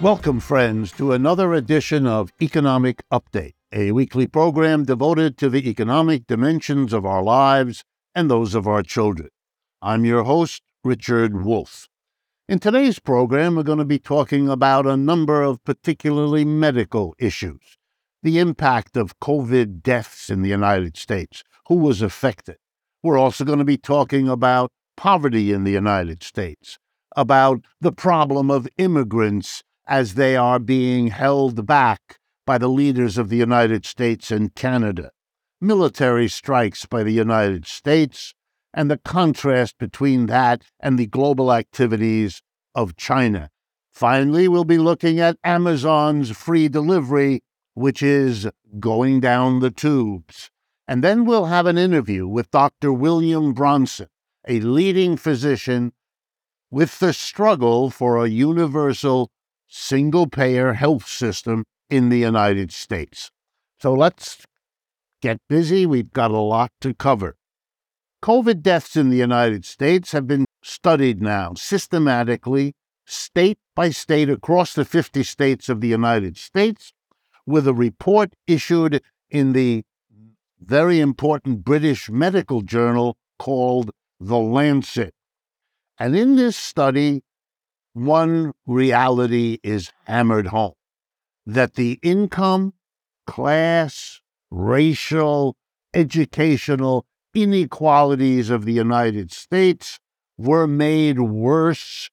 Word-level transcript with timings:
Welcome, 0.00 0.40
friends, 0.40 0.92
to 0.92 1.12
another 1.12 1.52
edition 1.52 2.06
of 2.06 2.32
Economic 2.40 3.02
Update, 3.12 3.52
a 3.70 3.92
weekly 3.92 4.26
program 4.26 4.86
devoted 4.86 5.36
to 5.36 5.50
the 5.50 5.68
economic 5.68 6.26
dimensions 6.26 6.94
of 6.94 7.04
our 7.04 7.22
lives 7.22 7.84
and 8.14 8.30
those 8.30 8.54
of 8.54 8.66
our 8.66 8.82
children. 8.82 9.28
I'm 9.82 10.06
your 10.06 10.22
host, 10.22 10.62
Richard 10.82 11.44
Wolff. 11.44 11.86
In 12.48 12.58
today's 12.58 12.98
program, 12.98 13.56
we're 13.56 13.62
going 13.62 13.76
to 13.76 13.84
be 13.84 13.98
talking 13.98 14.48
about 14.48 14.86
a 14.86 14.96
number 14.96 15.42
of 15.42 15.62
particularly 15.64 16.46
medical 16.46 17.14
issues 17.18 17.76
the 18.22 18.38
impact 18.38 18.96
of 18.96 19.20
COVID 19.20 19.82
deaths 19.82 20.30
in 20.30 20.40
the 20.40 20.48
United 20.48 20.96
States, 20.96 21.44
who 21.68 21.74
was 21.74 22.00
affected. 22.00 22.56
We're 23.02 23.18
also 23.18 23.44
going 23.44 23.58
to 23.58 23.66
be 23.66 23.76
talking 23.76 24.30
about 24.30 24.72
poverty 24.96 25.52
in 25.52 25.64
the 25.64 25.72
United 25.72 26.22
States, 26.22 26.78
about 27.14 27.66
the 27.82 27.92
problem 27.92 28.50
of 28.50 28.66
immigrants 28.78 29.62
as 29.90 30.14
they 30.14 30.36
are 30.36 30.60
being 30.60 31.08
held 31.08 31.66
back 31.66 32.20
by 32.46 32.56
the 32.56 32.68
leaders 32.68 33.18
of 33.18 33.28
the 33.28 33.36
United 33.36 33.84
States 33.84 34.30
and 34.30 34.54
Canada, 34.54 35.10
military 35.60 36.28
strikes 36.28 36.86
by 36.86 37.02
the 37.02 37.12
United 37.12 37.66
States, 37.66 38.32
and 38.72 38.88
the 38.88 38.98
contrast 38.98 39.76
between 39.78 40.26
that 40.26 40.62
and 40.78 40.96
the 40.96 41.06
global 41.06 41.52
activities 41.52 42.40
of 42.72 42.96
China. 42.96 43.50
Finally, 43.92 44.46
we'll 44.46 44.64
be 44.64 44.78
looking 44.78 45.18
at 45.18 45.36
Amazon's 45.42 46.30
free 46.30 46.68
delivery, 46.68 47.42
which 47.74 48.00
is 48.00 48.48
going 48.78 49.18
down 49.18 49.58
the 49.58 49.72
tubes. 49.72 50.50
And 50.86 51.02
then 51.02 51.24
we'll 51.24 51.46
have 51.46 51.66
an 51.66 51.78
interview 51.78 52.28
with 52.28 52.50
Dr. 52.52 52.92
William 52.92 53.52
Bronston, 53.52 54.06
a 54.46 54.60
leading 54.60 55.16
physician 55.16 55.92
with 56.70 57.00
the 57.00 57.12
struggle 57.12 57.90
for 57.90 58.24
a 58.24 58.28
universal 58.28 59.32
single 59.70 60.26
payer 60.26 60.74
health 60.74 61.06
system 61.06 61.64
in 61.88 62.08
the 62.08 62.18
United 62.18 62.72
States. 62.72 63.30
So 63.78 63.94
let's 63.94 64.44
get 65.22 65.38
busy. 65.48 65.86
We've 65.86 66.12
got 66.12 66.32
a 66.32 66.38
lot 66.38 66.72
to 66.80 66.92
cover. 66.92 67.36
COVID 68.22 68.60
deaths 68.62 68.96
in 68.96 69.08
the 69.08 69.16
United 69.16 69.64
States 69.64 70.12
have 70.12 70.26
been 70.26 70.44
studied 70.62 71.22
now 71.22 71.54
systematically, 71.54 72.74
state 73.06 73.58
by 73.74 73.90
state, 73.90 74.28
across 74.28 74.74
the 74.74 74.84
50 74.84 75.22
states 75.22 75.68
of 75.68 75.80
the 75.80 75.88
United 75.88 76.36
States, 76.36 76.92
with 77.46 77.66
a 77.66 77.72
report 77.72 78.34
issued 78.46 79.02
in 79.30 79.52
the 79.52 79.84
very 80.60 81.00
important 81.00 81.64
British 81.64 82.10
medical 82.10 82.60
journal 82.60 83.16
called 83.38 83.90
The 84.18 84.38
Lancet. 84.38 85.14
And 85.98 86.14
in 86.14 86.36
this 86.36 86.56
study, 86.56 87.22
one 87.92 88.52
reality 88.66 89.58
is 89.62 89.92
hammered 90.04 90.48
home 90.48 90.74
that 91.46 91.74
the 91.74 91.98
income, 92.02 92.74
class, 93.26 94.20
racial, 94.50 95.56
educational 95.94 97.06
inequalities 97.34 98.50
of 98.50 98.64
the 98.64 98.72
United 98.72 99.32
States 99.32 99.98
were 100.36 100.66
made 100.66 101.20
worse 101.20 102.10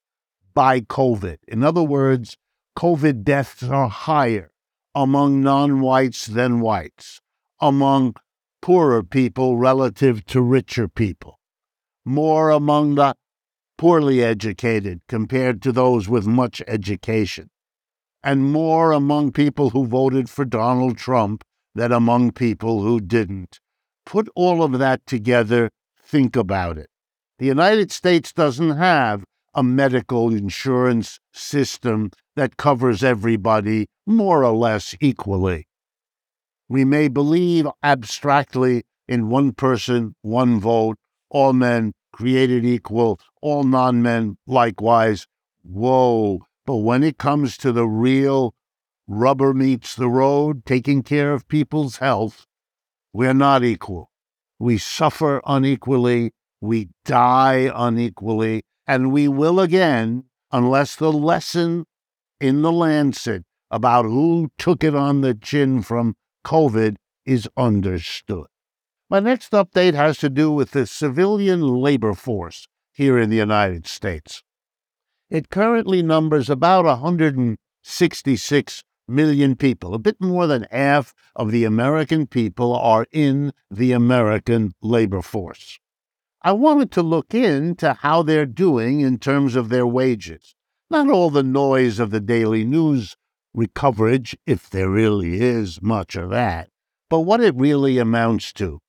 by 0.54 0.82
COVID. 0.82 1.38
In 1.48 1.64
other 1.64 1.84
words, 1.84 2.38
COVID 2.78 3.24
deaths 3.24 3.64
are 3.64 3.90
higher 3.90 4.52
among 4.94 5.42
non 5.42 5.82
whites 5.82 6.26
than 6.26 6.60
whites, 6.60 7.22
among 7.62 8.16
poorer 8.62 9.04
people 9.04 9.58
relative 9.58 10.26
to 10.26 10.42
richer 10.42 10.88
people, 10.88 11.40
more 12.04 12.50
among 12.50 12.96
the 12.96 13.16
poorly 13.78 14.24
educated 14.24 15.02
compared 15.08 15.62
to 15.62 15.72
those 15.72 16.10
with 16.10 16.26
much 16.26 16.62
education, 16.68 17.50
and 18.24 18.52
more 18.52 18.92
among 18.92 19.32
people 19.32 19.70
who 19.70 19.86
voted 19.86 20.30
for 20.30 20.46
Donald 20.46 20.98
Trump 20.98 21.44
than 21.76 21.92
among 21.92 22.32
people 22.32 22.82
who 22.82 23.00
didn't. 23.00 23.60
Put 24.06 24.30
all 24.36 24.64
of 24.64 24.80
that 24.80 25.06
together, 25.06 25.70
think 26.02 26.36
about 26.36 26.78
it. 26.78 26.90
The 27.40 27.46
United 27.46 27.92
States 27.92 28.34
doesn't 28.34 28.78
have 28.78 29.24
a 29.54 29.64
medical 29.64 30.32
insurance 30.34 31.20
system 31.34 32.12
that 32.36 32.58
covers 32.58 33.04
everybody 33.04 33.88
more 34.06 34.44
or 34.44 34.56
less 34.56 34.96
equally. 35.00 35.68
We 36.70 36.84
may 36.84 37.08
believe 37.08 37.68
abstractly 37.84 38.84
in 39.08 39.30
one 39.30 39.52
person, 39.54 40.16
one 40.22 40.60
vote, 40.60 40.98
all 41.30 41.54
men 41.54 41.94
created 42.12 42.66
equal, 42.66 43.20
all 43.48 43.64
non 43.64 44.02
men 44.02 44.38
likewise. 44.46 45.26
Whoa. 45.64 46.42
But 46.66 46.78
when 46.78 47.04
it 47.04 47.18
comes 47.18 47.58
to 47.58 47.72
the 47.72 47.88
real 47.88 48.54
rubber 49.08 49.54
meets 49.54 49.96
the 49.96 50.10
road, 50.10 50.66
taking 50.66 51.02
care 51.02 51.32
of 51.32 51.48
people's 51.48 51.98
health, 51.98 52.46
we're 53.14 53.34
not 53.34 53.64
equal. 53.64 54.12
We 54.60 54.78
suffer 54.78 55.42
unequally, 55.46 56.34
we 56.60 56.90
die 57.06 57.72
unequally, 57.74 58.64
and 58.86 59.12
we 59.12 59.28
will 59.28 59.60
again 59.60 60.26
unless 60.52 60.96
the 60.96 61.12
lesson 61.12 61.86
in 62.42 62.62
the 62.64 62.72
Lancet 62.72 63.44
about 63.72 64.04
who 64.06 64.50
took 64.58 64.84
it 64.84 64.96
on 64.96 65.22
the 65.22 65.34
chin 65.34 65.82
from 65.82 66.16
COVID 66.46 66.96
is 67.26 67.48
understood. 67.56 68.48
My 69.10 69.20
next 69.20 69.52
update 69.52 69.94
has 69.94 70.18
to 70.18 70.30
do 70.30 70.52
with 70.52 70.72
the 70.72 70.86
civilian 70.86 71.62
labor 71.62 72.14
force 72.14 72.68
here 72.98 73.20
in 73.20 73.30
the 73.30 73.38
United 73.38 73.86
States. 73.86 74.42
It 75.30 75.52
currently 75.52 76.02
numbers 76.02 76.50
about 76.50 76.86
166 76.86 78.84
million 79.08 79.56
people. 79.56 79.94
A 79.94 80.00
bit 80.00 80.20
more 80.20 80.48
than 80.48 80.66
half 80.72 81.14
of 81.36 81.52
the 81.52 81.64
American 81.64 82.26
people 82.26 82.76
are 82.76 83.06
in 83.12 83.54
the 83.70 83.92
American 83.92 84.74
labor 84.82 85.22
force. 85.22 85.78
I 86.42 86.54
wanted 86.54 86.92
to 86.94 87.04
look 87.04 87.36
into 87.36 87.94
how 87.94 88.24
they're 88.24 88.48
doing 88.48 89.02
in 89.02 89.20
terms 89.20 89.56
of 89.56 89.70
their 89.70 89.86
wages. 89.86 90.56
Not 90.90 91.08
all 91.08 91.30
the 91.30 91.44
noise 91.44 92.00
of 92.00 92.10
the 92.10 92.20
daily 92.20 92.64
news 92.64 93.16
recoverage, 93.54 94.36
if 94.48 94.70
there 94.70 94.90
really 94.90 95.40
is 95.40 95.84
much 95.84 96.16
of 96.16 96.32
that, 96.32 96.70
but 97.12 97.20
what 97.20 97.42
it 97.42 97.56
really 97.56 98.00
amounts 98.00 98.52
to 98.54 98.80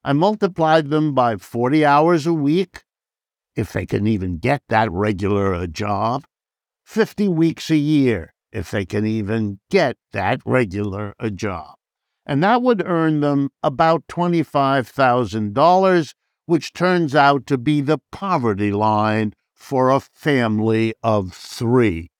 I 0.04 0.12
multiplied 0.12 0.90
them 0.90 1.14
by 1.14 1.36
40 1.36 1.84
hours 1.84 2.26
a 2.26 2.34
week, 2.34 2.82
if 3.54 3.72
they 3.72 3.86
can 3.86 4.06
even 4.06 4.38
get 4.38 4.62
that 4.68 4.90
regular 4.90 5.52
a 5.52 5.66
job, 5.66 6.24
50 6.84 7.28
weeks 7.28 7.70
a 7.70 7.76
year, 7.76 8.34
if 8.50 8.70
they 8.70 8.84
can 8.84 9.06
even 9.06 9.60
get 9.70 9.96
that 10.12 10.40
regular 10.44 11.14
a 11.18 11.30
job. 11.30 11.74
And 12.24 12.42
that 12.42 12.62
would 12.62 12.86
earn 12.86 13.20
them 13.20 13.50
about 13.62 14.06
$25,000 14.08 16.14
which 16.46 16.72
turns 16.72 17.14
out 17.14 17.46
to 17.46 17.56
be 17.56 17.80
the 17.80 17.98
poverty 18.10 18.72
line 18.72 19.32
for 19.54 19.90
a 19.90 20.00
family 20.00 20.94
of 21.02 21.32
three. 21.32 22.10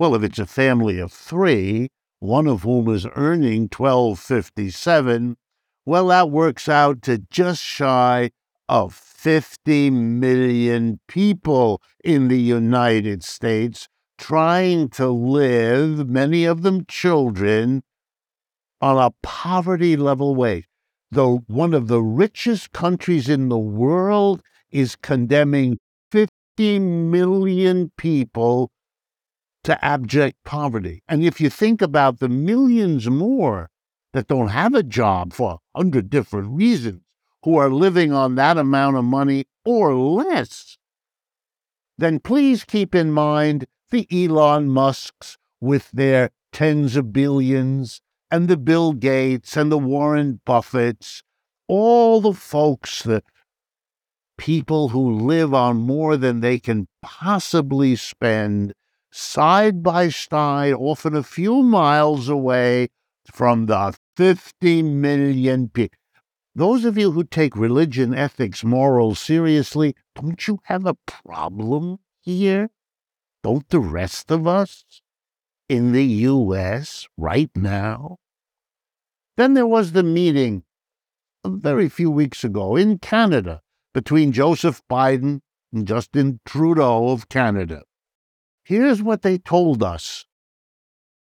Well, 0.00 0.14
if 0.14 0.22
it's 0.22 0.38
a 0.38 0.46
family 0.46 0.98
of 0.98 1.12
three, 1.12 1.90
one 2.20 2.46
of 2.46 2.62
whom 2.62 2.88
is 2.88 3.06
earning 3.16 3.68
1257, 3.68 5.36
well, 5.84 6.06
that 6.06 6.30
works 6.30 6.70
out 6.70 7.02
to 7.02 7.18
just 7.30 7.62
shy 7.62 8.30
of 8.66 8.94
50 8.94 9.90
million 9.90 11.00
people 11.06 11.82
in 12.02 12.28
the 12.28 12.40
United 12.40 13.22
States 13.22 13.88
trying 14.16 14.88
to 14.88 15.10
live, 15.10 16.08
many 16.08 16.46
of 16.46 16.62
them 16.62 16.86
children, 16.86 17.82
on 18.80 18.96
a 18.96 19.10
poverty 19.22 19.98
level 19.98 20.34
wage. 20.34 20.64
Though 21.10 21.44
one 21.46 21.74
of 21.74 21.88
the 21.88 22.00
richest 22.00 22.72
countries 22.72 23.28
in 23.28 23.50
the 23.50 23.58
world 23.58 24.40
is 24.70 24.96
condemning 24.96 25.78
50 26.10 26.78
million 26.78 27.92
people 27.98 28.70
to 29.64 29.84
abject 29.84 30.36
poverty. 30.44 31.02
And 31.08 31.24
if 31.24 31.40
you 31.40 31.50
think 31.50 31.82
about 31.82 32.18
the 32.18 32.28
millions 32.28 33.08
more 33.08 33.70
that 34.12 34.26
don't 34.26 34.48
have 34.48 34.74
a 34.74 34.82
job 34.82 35.32
for 35.32 35.58
a 35.74 35.78
hundred 35.78 36.10
different 36.10 36.48
reasons, 36.50 37.02
who 37.42 37.56
are 37.56 37.70
living 37.70 38.12
on 38.12 38.34
that 38.34 38.58
amount 38.58 38.96
of 38.96 39.04
money 39.04 39.46
or 39.64 39.94
less, 39.94 40.76
then 41.96 42.20
please 42.20 42.64
keep 42.64 42.94
in 42.94 43.12
mind 43.12 43.66
the 43.90 44.06
Elon 44.12 44.68
Musks 44.68 45.38
with 45.60 45.90
their 45.90 46.30
tens 46.52 46.96
of 46.96 47.12
billions, 47.12 48.00
and 48.30 48.48
the 48.48 48.56
Bill 48.56 48.92
Gates 48.92 49.56
and 49.56 49.70
the 49.70 49.78
Warren 49.78 50.40
Buffetts, 50.46 51.22
all 51.68 52.20
the 52.20 52.32
folks, 52.32 53.02
the 53.02 53.22
people 54.38 54.88
who 54.90 55.10
live 55.10 55.52
on 55.52 55.76
more 55.78 56.16
than 56.16 56.40
they 56.40 56.58
can 56.58 56.88
possibly 57.02 57.96
spend, 57.96 58.72
side 59.10 59.82
by 59.82 60.08
side, 60.08 60.74
often 60.74 61.14
a 61.14 61.22
few 61.22 61.62
miles 61.62 62.28
away 62.28 62.88
from 63.32 63.66
the 63.66 63.94
50 64.16 64.82
million 64.82 65.68
people. 65.68 65.96
Those 66.54 66.84
of 66.84 66.98
you 66.98 67.12
who 67.12 67.24
take 67.24 67.56
religion, 67.56 68.12
ethics, 68.12 68.64
morals 68.64 69.18
seriously, 69.18 69.94
don't 70.14 70.46
you 70.46 70.58
have 70.64 70.84
a 70.84 70.96
problem 71.06 71.98
here? 72.20 72.70
Don't 73.42 73.68
the 73.68 73.80
rest 73.80 74.30
of 74.30 74.46
us 74.46 74.84
in 75.68 75.92
the 75.92 76.04
U.S. 76.04 77.06
right 77.16 77.50
now? 77.54 78.18
Then 79.36 79.54
there 79.54 79.66
was 79.66 79.92
the 79.92 80.02
meeting 80.02 80.64
a 81.44 81.50
very 81.50 81.88
few 81.88 82.10
weeks 82.10 82.44
ago 82.44 82.76
in 82.76 82.98
Canada 82.98 83.62
between 83.94 84.32
Joseph 84.32 84.82
Biden 84.90 85.40
and 85.72 85.86
Justin 85.86 86.40
Trudeau 86.44 87.08
of 87.08 87.28
Canada. 87.28 87.84
Here's 88.64 89.02
what 89.02 89.22
they 89.22 89.38
told 89.38 89.82
us. 89.82 90.26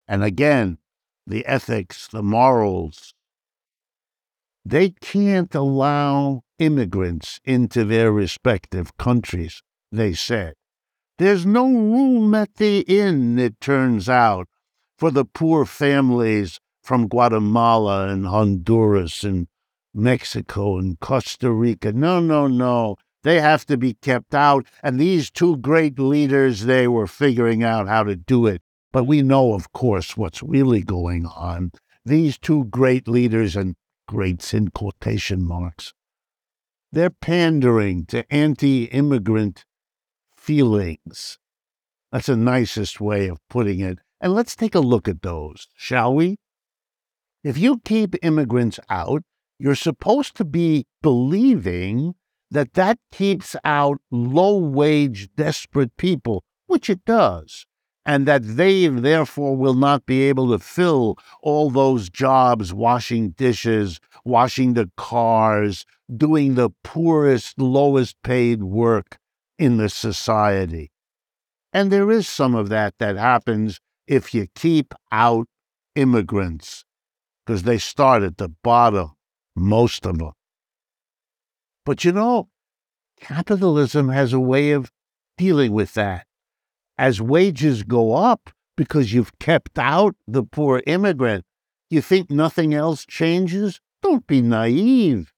And 0.07 0.23
again, 0.23 0.77
the 1.25 1.45
ethics, 1.45 2.07
the 2.07 2.23
morals. 2.23 3.13
They 4.65 4.89
can't 4.89 5.53
allow 5.55 6.43
immigrants 6.59 7.39
into 7.45 7.83
their 7.83 8.11
respective 8.11 8.95
countries, 8.97 9.63
they 9.91 10.13
said. 10.13 10.53
There's 11.17 11.45
no 11.45 11.65
room 11.65 12.33
at 12.35 12.55
the 12.55 12.79
inn, 12.81 13.39
it 13.39 13.59
turns 13.61 14.09
out, 14.09 14.47
for 14.97 15.11
the 15.11 15.25
poor 15.25 15.65
families 15.65 16.59
from 16.83 17.07
Guatemala 17.07 18.07
and 18.07 18.25
Honduras 18.25 19.23
and 19.23 19.47
Mexico 19.93 20.77
and 20.77 20.99
Costa 20.99 21.51
Rica. 21.51 21.91
No, 21.91 22.19
no, 22.19 22.47
no. 22.47 22.95
They 23.23 23.39
have 23.39 23.65
to 23.67 23.77
be 23.77 23.93
kept 23.93 24.33
out. 24.33 24.65
And 24.81 24.99
these 24.99 25.29
two 25.29 25.57
great 25.57 25.99
leaders, 25.99 26.65
they 26.65 26.87
were 26.87 27.07
figuring 27.07 27.63
out 27.63 27.87
how 27.87 28.03
to 28.03 28.15
do 28.15 28.47
it. 28.47 28.61
But 28.91 29.05
we 29.05 29.21
know, 29.21 29.53
of 29.53 29.71
course, 29.71 30.17
what's 30.17 30.43
really 30.43 30.81
going 30.81 31.25
on. 31.25 31.71
These 32.03 32.37
two 32.37 32.65
great 32.65 33.07
leaders, 33.07 33.55
and 33.55 33.75
greats 34.07 34.53
in 34.53 34.69
quotation 34.69 35.47
marks, 35.47 35.93
they're 36.91 37.09
pandering 37.09 38.05
to 38.07 38.25
anti 38.33 38.85
immigrant 38.85 39.65
feelings. 40.35 41.37
That's 42.11 42.25
the 42.25 42.35
nicest 42.35 42.99
way 42.99 43.27
of 43.27 43.37
putting 43.49 43.79
it. 43.79 43.99
And 44.19 44.33
let's 44.33 44.55
take 44.55 44.75
a 44.75 44.79
look 44.79 45.07
at 45.07 45.21
those, 45.21 45.67
shall 45.75 46.13
we? 46.13 46.37
If 47.43 47.57
you 47.57 47.79
keep 47.85 48.15
immigrants 48.21 48.79
out, 48.89 49.23
you're 49.57 49.75
supposed 49.75 50.35
to 50.35 50.45
be 50.45 50.85
believing 51.01 52.15
that 52.51 52.73
that 52.73 52.99
keeps 53.11 53.55
out 53.63 53.99
low 54.11 54.57
wage, 54.57 55.29
desperate 55.35 55.95
people, 55.97 56.43
which 56.67 56.89
it 56.89 57.03
does, 57.05 57.65
and 58.05 58.27
that 58.27 58.41
they 58.43 58.87
therefore 58.87 59.55
will 59.55 59.73
not 59.73 60.05
be 60.05 60.23
able 60.23 60.51
to 60.51 60.59
fill 60.59 61.17
all 61.41 61.69
those 61.69 62.09
jobs 62.09 62.73
washing 62.73 63.29
dishes, 63.31 63.99
washing 64.25 64.73
the 64.73 64.91
cars, 64.97 65.85
doing 66.15 66.55
the 66.55 66.69
poorest, 66.83 67.57
lowest 67.57 68.21
paid 68.21 68.63
work 68.63 69.17
in 69.57 69.77
the 69.77 69.89
society. 69.89 70.91
And 71.71 71.89
there 71.89 72.11
is 72.11 72.27
some 72.27 72.53
of 72.53 72.69
that 72.69 72.95
that 72.99 73.15
happens 73.15 73.79
if 74.07 74.33
you 74.33 74.47
keep 74.55 74.93
out 75.11 75.47
immigrants, 75.95 76.83
because 77.45 77.63
they 77.63 77.77
start 77.77 78.23
at 78.23 78.37
the 78.37 78.49
bottom 78.63 79.11
most 79.55 80.05
of 80.05 80.17
them. 80.17 80.31
But 81.85 82.05
you 82.05 82.11
know, 82.11 82.49
capitalism 83.19 84.09
has 84.09 84.33
a 84.33 84.39
way 84.39 84.71
of 84.71 84.91
dealing 85.37 85.71
with 85.71 85.93
that. 85.93 86.27
As 86.97 87.21
wages 87.21 87.83
go 87.83 88.13
up 88.13 88.51
because 88.77 89.13
you've 89.13 89.37
kept 89.39 89.79
out 89.79 90.15
the 90.27 90.43
poor 90.43 90.83
immigrant, 90.85 91.45
you 91.89 92.01
think 92.01 92.29
nothing 92.29 92.73
else 92.73 93.05
changes? 93.05 93.81
Don't 94.01 94.25
be 94.27 94.41
naive. 94.41 95.33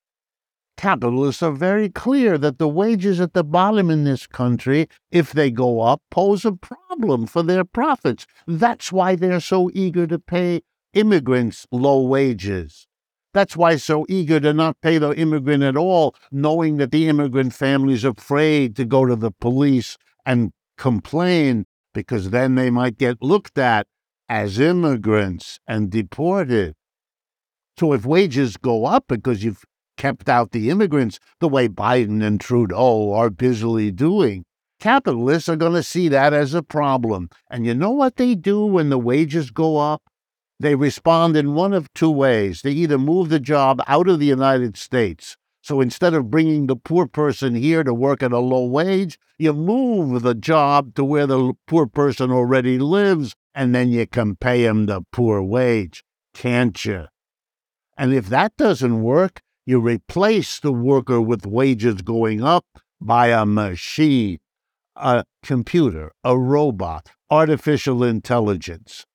Capitalists 0.76 1.44
are 1.44 1.52
very 1.52 1.88
clear 1.88 2.38
that 2.38 2.58
the 2.58 2.68
wages 2.68 3.22
at 3.22 3.34
the 3.34 3.44
bottom 3.44 3.90
in 3.90 4.04
this 4.04 4.28
country, 4.28 4.88
if 5.12 5.32
they 5.32 5.52
go 5.52 5.82
up, 5.82 6.02
pose 6.10 6.46
a 6.46 6.52
problem 6.52 7.26
for 7.26 7.44
their 7.44 7.64
profits. 7.64 8.26
That's 8.48 8.92
why 8.92 9.16
they're 9.16 9.40
so 9.40 9.70
eager 9.74 10.08
to 10.08 10.20
pay 10.20 10.62
immigrants 10.94 11.66
low 11.72 12.02
wages. 12.02 12.88
That's 13.34 13.58
why 13.58 13.78
so 13.78 14.06
eager 14.08 14.40
to 14.40 14.54
not 14.54 14.80
pay 14.82 15.00
the 15.00 15.12
immigrant 15.12 15.64
at 15.64 15.76
all, 15.76 16.16
knowing 16.32 16.78
that 16.78 16.92
the 16.92 17.08
immigrant 17.08 17.54
family's 17.54 18.04
afraid 18.04 18.76
to 18.76 18.86
go 18.86 19.06
to 19.06 19.16
the 19.16 19.32
police 19.32 19.98
and 20.26 20.52
complain 20.78 21.66
because 21.94 22.30
then 22.30 22.56
they 22.56 22.70
might 22.70 22.98
get 22.98 23.22
looked 23.22 23.58
at 23.58 23.88
as 24.30 24.60
immigrants 24.60 25.60
and 25.68 25.90
deported. 25.90 26.76
So 27.80 27.94
if 27.94 28.06
wages 28.06 28.58
go 28.58 28.86
up 28.86 29.06
because 29.08 29.44
you've 29.44 29.64
kept 29.98 30.30
out 30.30 30.52
the 30.52 30.70
immigrants 30.70 31.20
the 31.40 31.50
way 31.50 31.68
Biden 31.68 32.24
and 32.24 32.40
Trudeau 32.40 33.14
are 33.14 33.30
busily 33.30 33.92
doing, 33.92 34.46
capitalists 34.80 35.50
are 35.50 35.56
going 35.56 35.74
to 35.74 35.84
see 35.84 36.08
that 36.10 36.34
as 36.34 36.54
a 36.54 36.64
problem. 36.64 37.30
And 37.50 37.66
you 37.66 37.74
know 37.74 37.92
what 37.92 38.18
they 38.18 38.36
do 38.36 38.66
when 38.66 38.90
the 38.90 39.00
wages 39.00 39.50
go 39.50 39.78
up? 39.78 40.04
They 40.64 40.76
respond 40.76 41.36
in 41.36 41.54
one 41.54 41.74
of 41.74 41.94
two 41.94 42.10
ways. 42.10 42.62
They 42.62 42.72
either 42.72 42.98
move 42.98 43.30
the 43.30 43.40
job 43.40 43.82
out 43.86 44.08
of 44.08 44.20
the 44.20 44.26
United 44.26 44.78
States. 44.78 45.36
So 45.62 45.80
instead 45.80 46.14
of 46.14 46.32
bringing 46.32 46.68
the 46.68 46.76
poor 46.76 47.08
person 47.08 47.56
here 47.56 47.84
to 47.84 47.94
work 47.94 48.24
at 48.24 48.32
a 48.32 48.40
low 48.40 48.66
wage, 48.66 49.18
you 49.38 49.54
move 49.54 50.22
the 50.22 50.36
job 50.36 50.96
to 50.96 51.04
where 51.04 51.28
the 51.28 51.54
poor 51.68 51.86
person 51.86 52.32
already 52.32 52.80
lives, 52.80 53.36
and 53.54 53.76
then 53.76 53.90
you 53.90 54.08
can 54.08 54.36
pay 54.36 54.66
him 54.66 54.86
the 54.86 55.02
poor 55.12 55.42
wage, 55.42 56.04
can't 56.34 56.84
you? 56.84 57.08
And 57.98 58.14
if 58.14 58.28
that 58.28 58.58
doesn't 58.58 59.04
work, 59.04 59.42
you 59.66 59.80
replace 59.80 60.60
the 60.60 60.74
worker 60.74 61.22
with 61.22 61.46
wages 61.46 62.02
going 62.02 62.44
up 62.44 62.66
by 63.00 63.28
a 63.28 63.46
machine, 63.46 64.40
a 64.96 65.24
computer, 65.42 66.12
a 66.24 66.38
robot, 66.38 67.10
artificial 67.30 68.04
intelligence. 68.04 69.06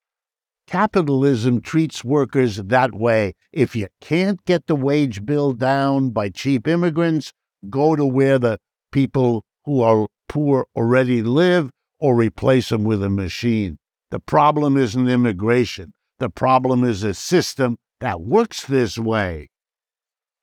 Capitalism 0.68 1.62
treats 1.62 2.04
workers 2.04 2.56
that 2.56 2.94
way. 2.94 3.34
If 3.52 3.74
you 3.74 3.88
can't 4.02 4.44
get 4.44 4.66
the 4.66 4.76
wage 4.76 5.24
bill 5.24 5.54
down 5.54 6.10
by 6.10 6.28
cheap 6.28 6.68
immigrants, 6.68 7.32
go 7.70 7.96
to 7.96 8.04
where 8.04 8.38
the 8.38 8.58
people 8.92 9.46
who 9.64 9.80
are 9.80 10.08
poor 10.28 10.66
already 10.76 11.22
live 11.22 11.70
or 11.98 12.14
replace 12.14 12.68
them 12.68 12.84
with 12.84 13.02
a 13.02 13.08
machine. 13.08 13.78
The 14.10 14.20
problem 14.20 14.76
isn't 14.76 15.08
immigration. 15.08 15.94
The 16.18 16.28
problem 16.28 16.84
is 16.84 17.02
a 17.02 17.14
system 17.14 17.78
that 18.00 18.20
works 18.20 18.66
this 18.66 18.98
way. 18.98 19.48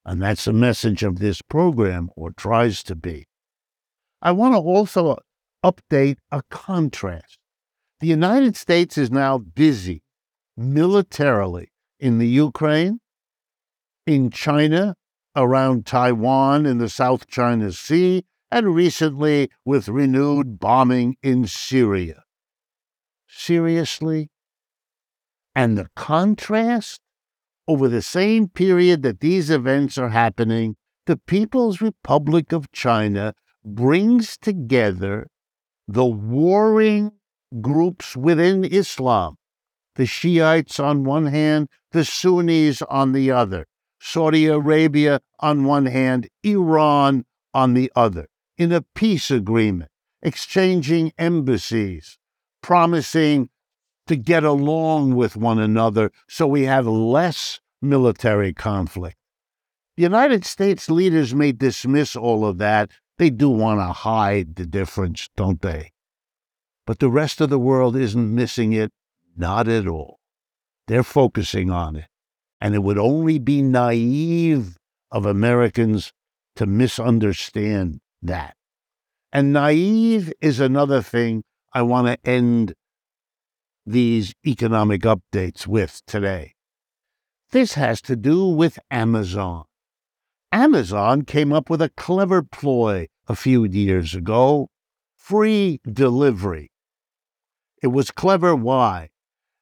And 0.05 0.23
that's 0.23 0.45
the 0.45 0.53
message 0.53 1.03
of 1.03 1.19
this 1.19 1.43
program, 1.43 2.09
or 2.15 2.31
tries 2.31 2.81
to 2.85 2.95
be. 2.95 3.27
I 4.23 4.31
want 4.31 4.55
to 4.55 4.59
also 4.59 5.17
update 5.63 6.17
a 6.31 6.41
contrast. 6.49 7.37
The 7.99 8.07
United 8.07 8.55
States 8.55 8.97
is 8.97 9.11
now 9.11 9.37
busy 9.37 10.01
militarily 10.57 11.71
in 11.99 12.17
the 12.17 12.27
Ukraine, 12.27 12.99
in 14.05 14.29
China, 14.29 14.95
around 15.35 15.85
Taiwan 15.85 16.65
in 16.65 16.77
the 16.77 16.89
South 16.89 17.27
China 17.27 17.71
Sea, 17.71 18.23
and 18.51 18.73
recently 18.73 19.49
with 19.65 19.89
renewed 19.89 20.59
bombing 20.59 21.17
in 21.21 21.45
Syria. 21.47 22.23
Seriously? 23.27 24.29
And 25.55 25.77
the 25.77 25.89
contrast? 25.95 27.01
Over 27.67 27.87
the 27.89 28.01
same 28.01 28.47
period 28.47 29.01
that 29.01 29.21
these 29.21 29.49
events 29.49 29.97
are 29.97 30.09
happening, 30.09 30.75
the 31.07 31.17
People's 31.17 31.81
Republic 31.81 32.51
of 32.51 32.71
China 32.71 33.33
brings 33.65 34.37
together 34.37 35.27
the 35.87 36.05
warring 36.05 37.11
groups 37.61 38.15
within 38.15 38.63
Islam 38.63 39.37
the 39.95 40.05
Shiites 40.05 40.79
on 40.79 41.03
one 41.03 41.27
hand, 41.27 41.69
the 41.91 42.05
Sunnis 42.05 42.81
on 42.83 43.13
the 43.13 43.31
other, 43.31 43.65
Saudi 43.99 44.45
Arabia 44.47 45.21
on 45.39 45.63
one 45.63 45.85
hand, 45.85 46.29
Iran 46.43 47.25
on 47.53 47.73
the 47.73 47.91
other, 47.95 48.27
in 48.57 48.71
a 48.71 48.81
peace 48.81 49.31
agreement, 49.31 49.89
exchanging 50.21 51.13
embassies, 51.17 52.17
promising 52.61 53.49
to 54.07 54.15
get 54.15 54.43
along 54.43 55.15
with 55.15 55.35
one 55.35 55.59
another 55.59 56.11
so 56.27 56.45
we 56.45 56.63
have 56.63 56.85
less 56.85 57.59
military 57.81 58.53
conflict. 58.53 59.17
The 59.97 60.03
United 60.03 60.45
States 60.45 60.89
leaders 60.89 61.33
may 61.33 61.53
dismiss 61.53 62.15
all 62.15 62.45
of 62.45 62.57
that. 62.57 62.91
They 63.17 63.29
do 63.29 63.49
want 63.49 63.79
to 63.79 63.93
hide 63.93 64.55
the 64.55 64.65
difference, 64.65 65.29
don't 65.37 65.61
they? 65.61 65.93
But 66.85 66.99
the 66.99 67.09
rest 67.09 67.39
of 67.39 67.49
the 67.49 67.57
world 67.57 67.95
isn't 67.95 68.35
missing 68.35 68.73
it, 68.73 68.91
not 69.35 69.67
at 69.67 69.87
all. 69.87 70.19
They're 70.87 71.03
focusing 71.03 71.69
on 71.69 71.95
it. 71.95 72.05
And 72.61 72.73
it 72.73 72.83
would 72.83 72.97
only 72.97 73.39
be 73.39 73.61
naive 73.61 74.77
of 75.11 75.25
Americans 75.25 76.11
to 76.55 76.65
misunderstand 76.65 77.99
that. 78.21 78.55
And 79.31 79.51
naive 79.51 80.31
is 80.41 80.59
another 80.59 81.01
thing 81.01 81.43
I 81.73 81.81
want 81.81 82.07
to 82.07 82.29
end 82.29 82.73
these 83.85 84.33
economic 84.45 85.01
updates 85.01 85.67
with 85.67 86.01
today. 86.07 86.53
This 87.51 87.73
has 87.73 88.01
to 88.03 88.15
do 88.15 88.47
with 88.47 88.79
Amazon. 88.89 89.65
Amazon 90.51 91.23
came 91.23 91.51
up 91.51 91.69
with 91.69 91.81
a 91.81 91.89
clever 91.89 92.41
ploy 92.41 93.07
a 93.27 93.35
few 93.35 93.65
years 93.65 94.15
ago 94.15 94.69
free 95.17 95.79
delivery. 95.91 96.71
It 97.81 97.87
was 97.87 98.11
clever. 98.11 98.55
Why? 98.55 99.09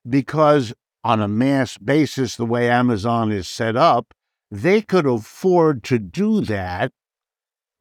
Because 0.07 0.73
on 1.03 1.21
a 1.21 1.27
mass 1.27 1.77
basis, 1.77 2.35
the 2.35 2.45
way 2.45 2.69
Amazon 2.69 3.31
is 3.31 3.47
set 3.47 3.75
up, 3.75 4.13
they 4.49 4.81
could 4.81 5.05
afford 5.05 5.83
to 5.85 5.99
do 5.99 6.41
that 6.41 6.91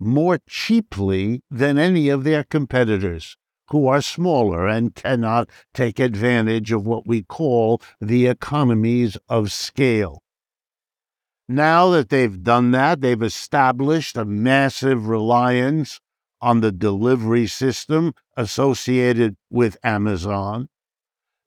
more 0.00 0.40
cheaply 0.48 1.42
than 1.50 1.78
any 1.78 2.08
of 2.08 2.24
their 2.24 2.44
competitors 2.44 3.36
who 3.68 3.86
are 3.86 4.02
smaller 4.02 4.66
and 4.66 4.94
cannot 4.94 5.48
take 5.72 5.98
advantage 5.98 6.72
of 6.72 6.86
what 6.86 7.06
we 7.06 7.22
call 7.22 7.80
the 8.00 8.26
economies 8.26 9.16
of 9.28 9.52
scale. 9.52 10.22
Now 11.48 11.90
that 11.90 12.08
they've 12.08 12.42
done 12.42 12.70
that, 12.72 13.00
they've 13.00 13.22
established 13.22 14.16
a 14.16 14.24
massive 14.24 15.06
reliance 15.06 16.00
on 16.40 16.60
the 16.60 16.72
delivery 16.72 17.46
system 17.46 18.14
associated 18.36 19.36
with 19.50 19.76
Amazon. 19.84 20.68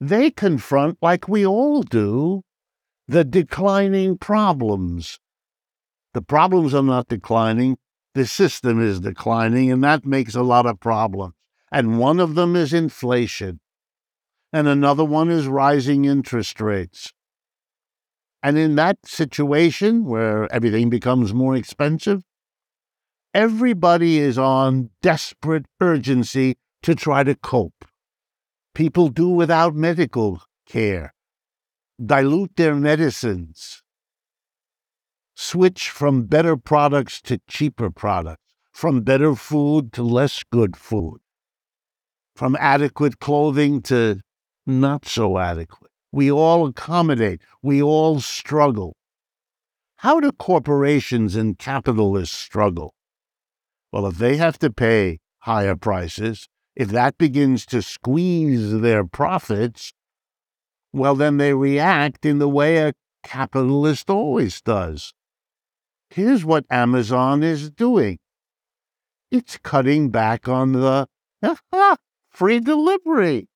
They 0.08 0.30
confront, 0.30 1.00
like 1.02 1.28
we 1.28 1.48
all 1.48 1.82
do, 1.82 2.44
the 3.08 3.24
declining 3.24 4.20
problems. 4.20 5.18
The 6.14 6.22
problems 6.22 6.76
are 6.76 6.84
not 6.84 7.08
declining, 7.08 7.78
the 8.14 8.28
system 8.28 8.80
is 8.80 9.00
declining, 9.00 9.72
and 9.72 9.84
that 9.84 10.06
makes 10.06 10.36
a 10.36 10.44
lot 10.44 10.68
of 10.68 10.80
problems. 10.80 11.34
And 11.72 11.98
one 11.98 12.20
of 12.20 12.36
them 12.36 12.56
is 12.56 12.72
inflation, 12.72 13.60
and 14.54 14.68
another 14.68 15.04
one 15.04 15.32
is 15.32 15.48
rising 15.48 16.06
interest 16.06 16.62
rates. 16.62 17.12
And 18.44 18.60
in 18.60 18.76
that 18.76 18.98
situation 19.06 20.06
where 20.06 20.48
everything 20.54 20.92
becomes 20.92 21.34
more 21.34 21.56
expensive, 21.56 22.22
everybody 23.34 24.20
is 24.20 24.38
on 24.38 24.92
desperate 25.02 25.66
urgency 25.82 26.58
to 26.84 26.94
try 26.94 27.24
to 27.24 27.34
cope. 27.34 27.86
People 28.76 29.08
do 29.08 29.30
without 29.30 29.74
medical 29.74 30.42
care, 30.68 31.14
dilute 32.06 32.58
their 32.58 32.76
medicines, 32.76 33.82
switch 35.34 35.90
from 35.90 36.26
better 36.26 36.58
products 36.58 37.22
to 37.22 37.40
cheaper 37.48 37.90
products, 37.90 38.44
from 38.74 39.02
better 39.02 39.34
food 39.34 39.94
to 39.94 40.04
less 40.04 40.44
good 40.52 40.76
food, 40.76 41.20
from 42.36 42.58
adequate 42.60 43.20
clothing 43.20 43.82
to 43.84 44.20
not 44.68 45.06
so 45.06 45.38
adequate. 45.38 45.92
We 46.12 46.30
all 46.30 46.68
accommodate, 46.68 47.42
we 47.62 47.82
all 47.82 48.20
struggle. 48.20 48.98
How 50.00 50.20
do 50.20 50.34
corporations 50.34 51.38
and 51.38 51.58
capitalists 51.58 52.38
struggle? 52.38 52.94
Well, 53.94 54.06
if 54.06 54.18
they 54.18 54.36
have 54.36 54.60
to 54.60 54.70
pay 54.70 55.20
higher 55.40 55.78
prices, 55.78 56.50
if 56.76 56.90
that 56.90 57.18
begins 57.18 57.66
to 57.68 57.82
squeeze 57.82 58.82
their 58.82 59.06
profits, 59.06 59.94
well, 60.92 61.16
then 61.16 61.38
they 61.38 61.54
react 61.54 62.26
in 62.26 62.40
the 62.40 62.50
way 62.50 62.78
a 62.78 62.94
capitalist 63.24 64.10
always 64.10 64.62
does. 64.62 65.14
Here's 66.10 66.46
what 66.46 66.66
Amazon 66.70 67.44
is 67.44 67.70
doing 67.70 68.20
it's 69.32 69.58
cutting 69.58 70.10
back 70.10 70.48
on 70.48 70.72
the 70.74 71.08
free 72.30 72.60
delivery. 72.60 73.48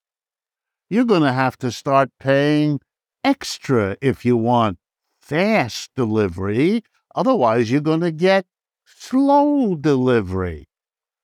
You're 0.90 1.06
going 1.06 1.22
to 1.22 1.32
have 1.32 1.58
to 1.58 1.72
start 1.72 2.10
paying 2.20 2.80
extra 3.24 3.96
if 4.02 4.26
you 4.26 4.36
want 4.36 4.80
fast 5.22 5.92
delivery. 5.96 6.84
Otherwise, 7.16 7.72
you're 7.72 7.82
going 7.82 8.02
to 8.02 8.12
get 8.12 8.46
slow 8.86 9.76
delivery. 9.76 10.69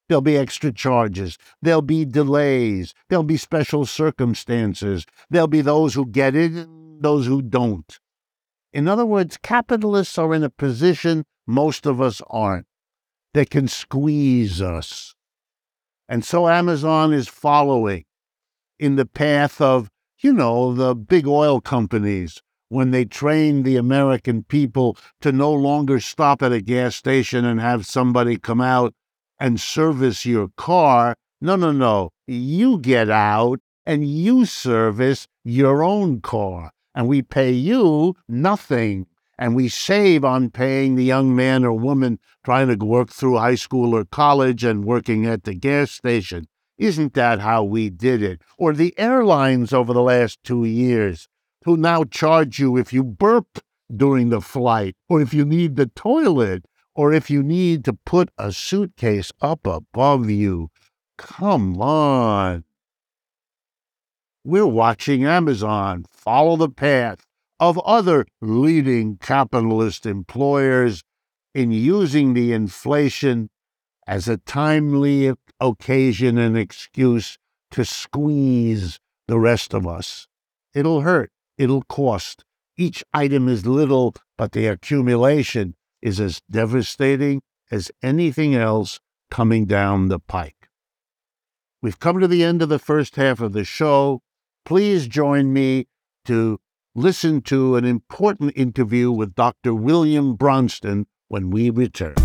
There'll 0.08 0.22
be 0.22 0.38
extra 0.38 0.72
charges. 0.72 1.38
There'll 1.62 1.82
be 1.82 2.06
delays. 2.06 2.94
There'll 3.10 3.24
be 3.24 3.38
special 3.38 3.86
circumstances. 3.86 5.06
There'll 5.30 5.48
be 5.48 5.62
those 5.62 5.96
who 5.96 6.06
get 6.06 6.36
it 6.36 6.52
and 6.52 7.02
those 7.02 7.26
who 7.26 7.42
don't. 7.42 8.00
In 8.72 8.88
other 8.88 9.06
words, 9.06 9.38
capitalists 9.42 10.18
are 10.18 10.34
in 10.36 10.44
a 10.44 10.50
position 10.50 11.26
most 11.48 11.86
of 11.86 12.02
us 12.02 12.22
aren't. 12.30 12.68
They 13.34 13.46
can 13.46 13.68
squeeze 13.68 14.62
us. 14.62 15.16
And 16.08 16.24
so 16.24 16.48
Amazon 16.48 17.14
is 17.14 17.28
following 17.28 18.06
in 18.80 18.96
the 18.96 19.06
path 19.06 19.60
of, 19.60 19.90
you 20.20 20.34
know, 20.34 20.74
the 20.74 20.96
big 20.96 21.28
oil 21.28 21.62
companies 21.62 22.42
when 22.70 22.92
they 22.92 23.06
train 23.06 23.64
the 23.64 23.78
American 23.78 24.44
people 24.44 24.98
to 25.22 25.32
no 25.32 25.52
longer 25.52 26.00
stop 26.00 26.42
at 26.42 26.52
a 26.52 26.62
gas 26.62 26.96
station 26.96 27.46
and 27.46 27.60
have 27.60 27.86
somebody 27.86 28.38
come 28.38 28.62
out 28.62 28.94
and 29.40 29.60
service 29.60 30.26
your 30.26 30.50
car. 30.58 31.16
No, 31.42 31.56
no, 31.56 31.72
no. 31.72 32.12
You 32.28 32.80
get 32.80 33.10
out 33.10 33.60
and 33.86 34.08
you 34.08 34.46
service 34.46 35.28
your 35.44 35.84
own 35.84 36.22
car 36.22 36.72
and 36.96 37.08
we 37.08 37.22
pay 37.22 37.52
you 37.52 38.16
nothing. 38.28 39.08
And 39.38 39.54
we 39.54 39.68
save 39.68 40.24
on 40.24 40.50
paying 40.50 40.96
the 40.96 41.04
young 41.04 41.36
man 41.36 41.66
or 41.66 41.74
woman 41.74 42.20
trying 42.46 42.70
to 42.70 42.86
work 42.86 43.10
through 43.10 43.38
high 43.38 43.56
school 43.56 43.94
or 43.94 44.06
college 44.06 44.64
and 44.64 44.86
working 44.86 45.26
at 45.26 45.44
the 45.44 45.54
gas 45.54 45.92
station. 45.92 46.48
Isn't 46.78 47.14
that 47.16 47.40
how 47.40 47.64
we 47.66 47.90
did 47.90 48.24
it? 48.24 48.42
Or 48.58 48.74
the 48.74 48.98
airlines 48.98 49.74
over 49.74 49.92
the 49.94 50.02
last 50.02 50.40
two 50.46 50.64
years, 50.64 51.28
who 51.66 51.76
now 51.76 52.06
charge 52.06 52.60
you 52.60 52.78
if 52.78 52.94
you 52.94 53.04
burp 53.04 53.60
during 53.94 54.30
the 54.30 54.42
flight, 54.42 54.96
or 55.10 55.22
if 55.22 55.34
you 55.34 55.44
need 55.44 55.76
the 55.76 55.88
toilet, 55.88 56.66
or 56.96 57.14
if 57.14 57.30
you 57.30 57.44
need 57.44 57.84
to 57.86 57.94
put 57.94 58.30
a 58.38 58.52
suitcase 58.52 59.32
up 59.42 59.68
above 59.68 60.30
you. 60.30 60.70
Come 61.18 61.82
on. 61.82 62.64
We're 64.44 64.66
watching 64.66 65.26
Amazon 65.26 66.06
follow 66.12 66.56
the 66.56 66.70
path 66.70 67.26
of 67.60 67.80
other 67.80 68.26
leading 68.42 69.18
capitalist 69.18 70.06
employers 70.06 71.04
in 71.54 71.72
using 71.72 72.34
the 72.34 72.54
inflation 72.54 73.50
as 74.08 74.28
a 74.28 74.38
timely 74.38 75.34
occasion 75.60 76.38
and 76.38 76.58
excuse 76.58 77.38
to 77.72 77.84
squeeze 77.84 79.00
the 79.28 79.40
rest 79.40 79.74
of 79.74 79.88
us. 79.88 80.28
It'll 80.74 81.02
hurt. 81.02 81.32
It'll 81.58 81.84
cost. 81.84 82.44
Each 82.78 83.04
item 83.14 83.48
is 83.48 83.66
little, 83.66 84.14
but 84.38 84.52
the 84.52 84.68
accumulation 84.68 85.76
is 86.06 86.20
as 86.20 86.40
devastating 86.52 87.42
as 87.72 87.92
anything 88.04 88.54
else 88.54 89.00
coming 89.32 89.66
down 89.66 90.08
the 90.08 90.20
pike. 90.20 90.70
We've 91.82 92.00
come 92.00 92.20
to 92.20 92.28
the 92.28 92.44
end 92.44 92.62
of 92.62 92.70
the 92.70 92.80
first 92.80 93.16
half 93.16 93.42
of 93.42 93.54
the 93.54 93.66
show 93.66 94.22
please 94.66 95.08
join 95.08 95.54
me 95.54 95.88
to 96.26 96.60
listen 96.96 97.40
to 97.40 97.76
an 97.76 97.86
important 97.86 98.52
interview 98.56 99.12
with 99.12 99.36
Dr. 99.36 99.76
William 99.76 100.36
Bronston 100.36 101.06
when 101.28 101.52
we 101.52 101.70
return. 101.70 102.16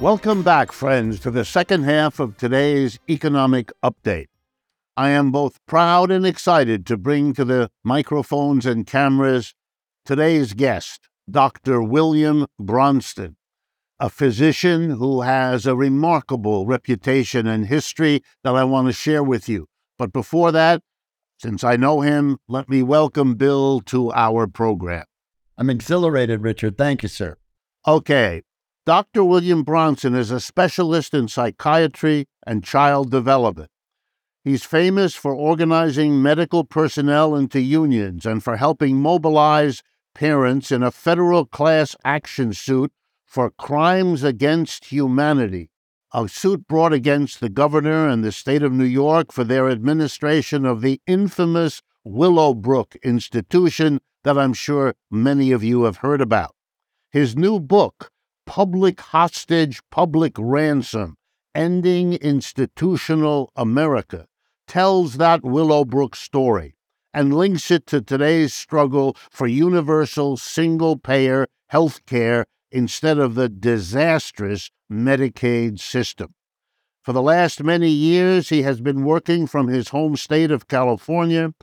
Welcome 0.00 0.42
back, 0.42 0.70
friends, 0.70 1.18
to 1.20 1.30
the 1.30 1.44
second 1.44 1.82
half 1.82 2.20
of 2.20 2.36
today's 2.36 2.98
economic 3.10 3.72
update. 3.82 4.28
I 4.98 5.10
am 5.10 5.30
both 5.30 5.64
proud 5.64 6.10
and 6.10 6.26
excited 6.26 6.84
to 6.86 6.96
bring 6.96 7.32
to 7.34 7.44
the 7.44 7.70
microphones 7.84 8.66
and 8.66 8.84
cameras 8.84 9.54
today's 10.04 10.54
guest, 10.54 11.08
Dr. 11.30 11.80
William 11.80 12.48
Bronston, 12.58 13.36
a 14.00 14.10
physician 14.10 14.90
who 14.90 15.20
has 15.20 15.66
a 15.66 15.76
remarkable 15.76 16.66
reputation 16.66 17.46
and 17.46 17.66
history 17.66 18.22
that 18.42 18.56
I 18.56 18.64
want 18.64 18.88
to 18.88 18.92
share 18.92 19.22
with 19.22 19.48
you. 19.48 19.68
But 19.98 20.12
before 20.12 20.50
that, 20.50 20.82
since 21.38 21.62
I 21.62 21.76
know 21.76 22.00
him, 22.00 22.38
let 22.48 22.68
me 22.68 22.82
welcome 22.82 23.36
Bill 23.36 23.80
to 23.82 24.10
our 24.14 24.48
program. 24.48 25.04
I'm 25.56 25.70
exhilarated, 25.70 26.42
Richard. 26.42 26.76
Thank 26.76 27.04
you, 27.04 27.08
sir. 27.08 27.36
Okay. 27.86 28.42
Dr. 28.84 29.22
William 29.22 29.62
Bronston 29.62 30.16
is 30.16 30.32
a 30.32 30.40
specialist 30.40 31.14
in 31.14 31.28
psychiatry 31.28 32.26
and 32.44 32.64
child 32.64 33.12
development. 33.12 33.70
He's 34.44 34.64
famous 34.64 35.14
for 35.14 35.34
organizing 35.34 36.22
medical 36.22 36.64
personnel 36.64 37.34
into 37.34 37.60
unions 37.60 38.24
and 38.24 38.42
for 38.42 38.56
helping 38.56 39.00
mobilize 39.00 39.82
parents 40.14 40.70
in 40.70 40.82
a 40.82 40.90
federal 40.90 41.44
class 41.44 41.96
action 42.04 42.52
suit 42.52 42.92
for 43.26 43.50
crimes 43.50 44.24
against 44.24 44.86
humanity, 44.86 45.70
a 46.14 46.28
suit 46.28 46.66
brought 46.66 46.92
against 46.92 47.40
the 47.40 47.48
governor 47.48 48.08
and 48.08 48.24
the 48.24 48.32
state 48.32 48.62
of 48.62 48.72
New 48.72 48.84
York 48.84 49.32
for 49.32 49.44
their 49.44 49.68
administration 49.68 50.64
of 50.64 50.80
the 50.80 51.00
infamous 51.06 51.82
Willowbrook 52.04 52.96
institution 53.02 54.00
that 54.24 54.38
I'm 54.38 54.54
sure 54.54 54.94
many 55.10 55.52
of 55.52 55.62
you 55.62 55.82
have 55.82 55.98
heard 55.98 56.20
about. 56.20 56.54
His 57.10 57.36
new 57.36 57.60
book, 57.60 58.10
Public 58.46 59.00
Hostage, 59.00 59.82
Public 59.90 60.32
Ransom 60.38 61.16
Ending 61.58 62.12
Institutional 62.12 63.50
America, 63.56 64.28
tells 64.68 65.16
that 65.16 65.42
Willowbrook 65.42 66.14
story 66.14 66.76
and 67.12 67.34
links 67.34 67.72
it 67.72 67.84
to 67.88 68.00
today's 68.00 68.54
struggle 68.54 69.16
for 69.28 69.48
universal 69.48 70.36
single 70.36 70.96
payer 70.96 71.48
health 71.70 72.06
care 72.06 72.46
instead 72.70 73.18
of 73.18 73.34
the 73.34 73.48
disastrous 73.48 74.70
Medicaid 74.88 75.80
system. 75.80 76.32
For 77.02 77.12
the 77.12 77.22
last 77.22 77.64
many 77.64 77.90
years, 77.90 78.50
he 78.50 78.62
has 78.62 78.80
been 78.80 79.02
working 79.02 79.48
from 79.48 79.66
his 79.66 79.88
home 79.88 80.14
state 80.16 80.52
of 80.52 80.68
California 80.68 81.54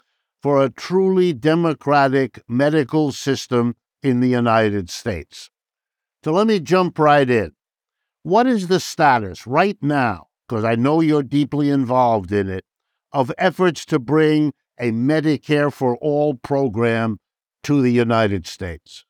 for 0.44 0.62
a 0.62 0.70
truly 0.70 1.32
democratic 1.32 2.44
medical 2.50 3.14
system 3.14 3.78
in 4.04 4.20
the 4.20 4.28
United 4.28 4.90
States. 4.90 5.50
So 6.22 6.34
let 6.34 6.48
me 6.48 6.60
jump 6.60 7.00
right 7.00 7.30
in. 7.30 7.54
What 8.26 8.48
is 8.48 8.70
the 8.70 8.80
status 8.80 9.46
right 9.46 9.78
now, 9.84 10.30
because 10.50 10.64
I 10.64 10.74
know 10.74 11.00
you're 11.00 11.22
deeply 11.22 11.70
involved 11.70 12.32
in 12.32 12.50
it, 12.50 12.66
of 13.14 13.32
efforts 13.38 13.86
to 13.86 14.00
bring 14.00 14.52
a 14.80 14.90
Medicare 14.90 15.72
for 15.72 15.96
All 15.98 16.34
program 16.34 17.20
to 17.62 17.84
the 17.84 17.92
United 17.92 18.48
States? 18.48 19.06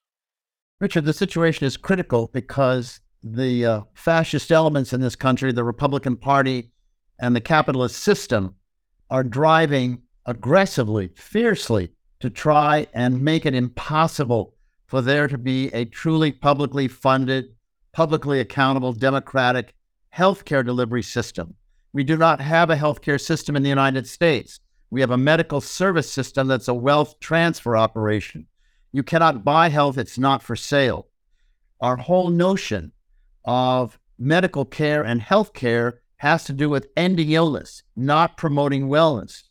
Richard, 0.82 1.06
the 1.06 1.14
situation 1.14 1.66
is 1.66 1.78
critical 1.78 2.30
because 2.34 3.00
the 3.24 3.66
uh, 3.66 3.82
fascist 3.94 4.52
elements 4.52 4.92
in 4.92 5.00
this 5.00 5.16
country, 5.16 5.54
the 5.54 5.64
Republican 5.64 6.18
Party 6.18 6.72
and 7.18 7.34
the 7.34 7.40
capitalist 7.40 7.96
system, 7.96 8.56
are 9.10 9.24
driving 9.24 10.02
aggressively, 10.26 11.10
fiercely 11.16 11.90
to 12.20 12.30
try 12.30 12.86
and 12.94 13.22
make 13.22 13.46
it 13.46 13.56
impossible 13.56 14.56
for 14.88 15.02
there 15.02 15.30
to 15.30 15.38
be 15.38 15.70
a 15.70 15.86
truly 15.86 16.34
publicly 16.34 16.90
funded, 16.90 17.55
publicly 17.96 18.42
accountable, 18.42 18.92
democratic 18.92 19.74
healthcare 20.14 20.66
delivery 20.66 21.02
system. 21.02 21.56
We 21.94 22.04
do 22.04 22.18
not 22.18 22.42
have 22.42 22.70
a 22.70 22.76
healthcare 22.76 23.20
system 23.20 23.56
in 23.56 23.64
the 23.64 23.70
United 23.70 24.06
States. 24.06 24.60
We 24.90 25.00
have 25.00 25.12
a 25.12 25.18
medical 25.18 25.62
service 25.62 26.12
system 26.12 26.48
that's 26.48 26.68
a 26.68 26.74
wealth 26.74 27.18
transfer 27.22 27.78
operation. 27.78 28.48
You 28.92 29.02
cannot 29.02 29.46
buy 29.46 29.70
health, 29.70 29.98
it's 29.98 30.18
not 30.18 30.44
for 30.44 30.58
sale. 30.58 31.08
Our 31.80 31.96
whole 31.96 32.30
notion 32.30 32.92
of 33.46 33.98
medical 34.20 34.66
care 34.66 35.02
and 35.02 35.22
health 35.22 35.54
care 35.54 36.02
has 36.18 36.44
to 36.46 36.54
do 36.54 36.70
with 36.70 36.90
ending 36.98 37.32
illness, 37.32 37.84
not 37.96 38.36
promoting 38.36 38.90
wellness. 38.90 39.44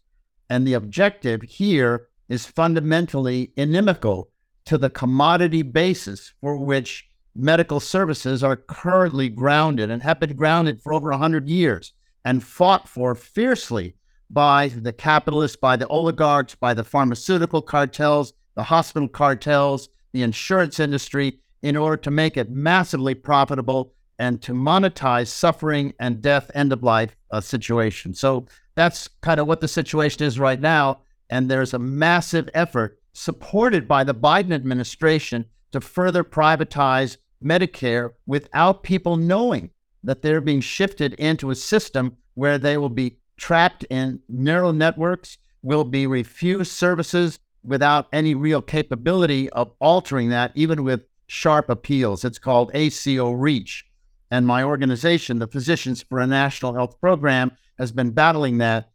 And 0.51 0.67
the 0.67 0.75
objective 0.75 1.41
here 1.41 2.09
is 2.29 2.45
fundamentally 2.45 3.55
inimical 3.57 4.29
to 4.67 4.77
the 4.77 4.91
commodity 4.91 5.63
basis 5.63 6.35
for 6.43 6.59
which 6.59 7.09
medical 7.35 7.81
services 7.81 8.45
are 8.45 8.57
currently 8.57 9.29
grounded 9.29 9.91
and 9.91 10.03
have 10.03 10.21
been 10.21 10.37
grounded 10.37 10.81
for 10.81 10.93
over 10.93 11.11
100 11.11 11.49
years 11.49 11.93
and 12.25 12.43
fought 12.43 12.89
for 12.89 13.15
fiercely 13.15 13.95
by 14.31 14.69
the 14.69 14.93
capitalists, 14.93 15.57
by 15.57 15.77
the 15.77 15.87
oligarchs, 15.89 16.55
by 16.55 16.75
the 16.75 16.85
pharmaceutical 16.85 17.61
cartels, 17.61 18.33
the 18.55 18.63
hospital 18.63 19.09
cartels, 19.09 19.89
the 20.13 20.23
insurance 20.23 20.81
industry, 20.81 21.41
in 21.63 21.77
order 21.77 21.97
to 21.97 22.11
make 22.11 22.37
it 22.37 22.51
massively 22.51 23.15
profitable 23.15 23.93
and 24.19 24.41
to 24.43 24.53
monetize 24.53 25.29
suffering 25.29 25.93
and 25.99 26.23
death, 26.23 26.51
end 26.55 26.73
of 26.73 26.83
life 26.83 27.17
uh, 27.31 27.41
situation. 27.41 28.15
So 28.15 28.47
that's 28.75 29.09
kind 29.23 29.41
of 29.41 29.47
what 29.47 29.61
the 29.61 29.69
situation 29.69 30.25
is 30.25 30.39
right 30.39 30.61
now. 30.61 31.01
And 31.31 31.51
there's 31.51 31.75
a 31.75 31.79
massive 31.79 32.49
effort 32.55 33.01
supported 33.13 33.89
by 33.89 34.05
the 34.05 34.15
Biden 34.15 34.53
administration 34.53 35.47
to 35.73 35.81
further 35.81 36.23
privatize 36.23 37.17
Medicare 37.45 38.13
without 38.27 38.83
people 38.83 39.17
knowing 39.17 39.71
that 40.03 40.23
they're 40.23 40.41
being 40.41 40.61
shifted 40.61 41.15
into 41.15 41.51
a 41.51 41.55
system 41.55 42.17
where 42.35 42.59
they 42.59 42.77
will 42.77 42.89
be 42.89 43.19
trapped 43.37 43.85
in 43.85 44.21
narrow 44.29 44.73
networks, 44.73 45.39
will 45.63 45.85
be 45.85 46.07
refused 46.07 46.73
services 46.73 47.39
without 47.63 48.07
any 48.13 48.35
real 48.35 48.61
capability 48.61 49.49
of 49.51 49.73
altering 49.81 50.29
that, 50.29 50.53
even 50.55 50.85
with 50.85 51.03
sharp 51.27 51.71
appeals. 51.71 52.25
It's 52.25 52.39
called 52.39 52.71
ACO 52.75 53.33
REACH. 53.33 53.85
And 54.31 54.47
my 54.47 54.63
organization, 54.63 55.39
the 55.39 55.47
Physicians 55.47 56.03
for 56.03 56.19
a 56.19 56.27
National 56.27 56.75
Health 56.75 57.01
Program, 57.01 57.53
has 57.79 57.93
been 57.93 58.11
battling 58.11 58.59
that 58.59 58.91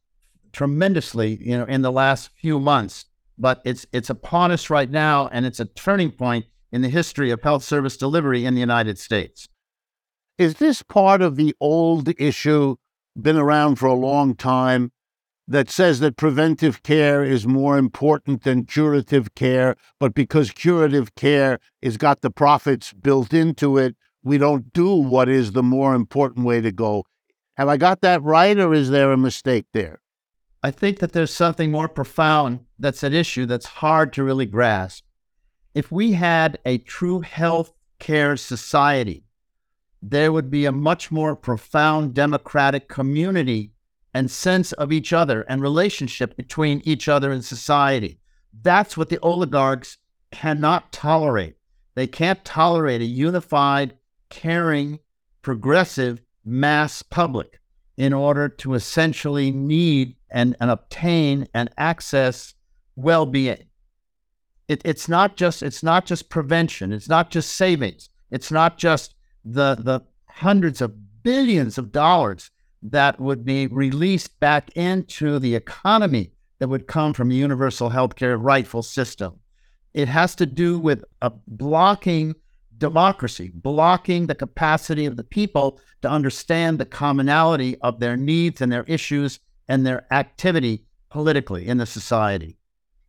tremendously, 0.51 1.37
you 1.41 1.57
know, 1.57 1.65
in 1.65 1.81
the 1.81 1.91
last 1.91 2.29
few 2.39 2.59
months. 2.59 3.05
But 3.37 3.61
it's 3.63 3.85
it's 3.93 4.09
upon 4.09 4.51
us 4.51 4.69
right 4.69 4.89
now, 4.89 5.29
and 5.29 5.45
it's 5.45 5.61
a 5.61 5.65
turning 5.65 6.11
point 6.11 6.45
in 6.71 6.81
the 6.81 6.89
history 6.89 7.31
of 7.31 7.41
health 7.41 7.63
service 7.63 7.97
delivery 7.97 8.45
in 8.45 8.53
the 8.53 8.59
United 8.59 8.97
States. 8.97 9.47
Is 10.37 10.55
this 10.55 10.81
part 10.81 11.21
of 11.21 11.35
the 11.35 11.55
old 11.59 12.09
issue, 12.19 12.75
been 13.19 13.37
around 13.37 13.75
for 13.75 13.87
a 13.87 13.93
long 13.93 14.35
time, 14.35 14.91
that 15.47 15.69
says 15.69 15.99
that 15.99 16.15
preventive 16.15 16.83
care 16.83 17.23
is 17.23 17.47
more 17.47 17.77
important 17.77 18.43
than 18.43 18.65
curative 18.65 19.33
care, 19.33 19.75
but 19.99 20.13
because 20.13 20.51
curative 20.51 21.15
care 21.15 21.59
has 21.81 21.97
got 21.97 22.21
the 22.21 22.29
profits 22.29 22.93
built 22.93 23.33
into 23.33 23.77
it, 23.77 23.95
we 24.23 24.37
don't 24.37 24.71
do 24.73 24.93
what 24.93 25.27
is 25.27 25.53
the 25.53 25.63
more 25.63 25.95
important 25.95 26.45
way 26.45 26.61
to 26.61 26.71
go. 26.71 27.03
Have 27.57 27.67
I 27.67 27.77
got 27.77 28.01
that 28.01 28.21
right, 28.21 28.57
or 28.59 28.73
is 28.73 28.91
there 28.91 29.11
a 29.11 29.17
mistake 29.17 29.65
there? 29.73 30.01
I 30.61 30.71
think 30.71 30.99
that 30.99 31.13
there's 31.13 31.33
something 31.33 31.71
more 31.71 31.89
profound 31.89 32.59
that's 32.77 33.03
at 33.03 33.13
issue 33.13 33.45
that's 33.45 33.65
hard 33.65 34.13
to 34.13 34.23
really 34.23 34.45
grasp. 34.45 35.03
If 35.79 35.93
we 35.93 36.11
had 36.11 36.59
a 36.65 36.77
true 36.79 37.21
health 37.21 37.71
care 37.99 38.35
society, 38.35 39.23
there 40.01 40.33
would 40.33 40.51
be 40.51 40.65
a 40.65 40.73
much 40.73 41.09
more 41.09 41.37
profound 41.37 42.13
democratic 42.13 42.89
community 42.89 43.71
and 44.13 44.29
sense 44.29 44.73
of 44.73 44.91
each 44.91 45.13
other 45.13 45.43
and 45.43 45.61
relationship 45.61 46.35
between 46.35 46.81
each 46.83 47.07
other 47.07 47.31
in 47.31 47.41
society. 47.41 48.19
That's 48.61 48.97
what 48.97 49.07
the 49.07 49.19
oligarchs 49.19 49.99
cannot 50.31 50.91
tolerate. 50.91 51.55
They 51.95 52.07
can't 52.07 52.43
tolerate 52.43 52.99
a 52.99 53.05
unified, 53.05 53.95
caring, 54.27 54.99
progressive 55.41 56.21
mass 56.43 57.01
public 57.03 57.61
in 57.95 58.11
order 58.11 58.49
to 58.49 58.73
essentially 58.73 59.49
need 59.49 60.17
and, 60.29 60.57
and 60.59 60.71
obtain 60.71 61.47
and 61.53 61.69
access 61.77 62.53
well-being. 62.97 63.68
It, 64.69 64.81
it's 64.85 65.09
not 65.09 65.35
just 65.35 65.63
it's 65.63 65.83
not 65.83 66.05
just 66.05 66.29
prevention. 66.29 66.93
It's 66.93 67.09
not 67.09 67.31
just 67.31 67.51
savings. 67.57 68.09
It's 68.31 68.51
not 68.51 68.77
just 68.77 69.15
the 69.43 69.75
the 69.75 70.01
hundreds 70.27 70.79
of 70.79 71.23
billions 71.23 71.77
of 71.77 71.91
dollars 71.91 72.51
that 72.83 73.19
would 73.19 73.43
be 73.43 73.67
released 73.67 74.39
back 74.39 74.69
into 74.77 75.39
the 75.39 75.55
economy 75.55 76.31
that 76.59 76.69
would 76.69 76.87
come 76.87 77.13
from 77.13 77.31
a 77.31 77.33
universal 77.33 77.89
healthcare 77.89 78.37
rightful 78.39 78.83
system. 78.83 79.39
It 79.93 80.07
has 80.07 80.35
to 80.35 80.45
do 80.45 80.77
with 80.77 81.03
a 81.21 81.31
blocking 81.47 82.35
democracy, 82.77 83.51
blocking 83.53 84.27
the 84.27 84.35
capacity 84.35 85.05
of 85.05 85.17
the 85.17 85.23
people 85.23 85.81
to 86.03 86.09
understand 86.09 86.77
the 86.77 86.85
commonality 86.85 87.75
of 87.81 87.99
their 87.99 88.15
needs 88.15 88.61
and 88.61 88.71
their 88.71 88.83
issues 88.83 89.39
and 89.67 89.85
their 89.85 90.05
activity 90.13 90.85
politically 91.09 91.67
in 91.67 91.77
the 91.77 91.85
society. 91.85 92.59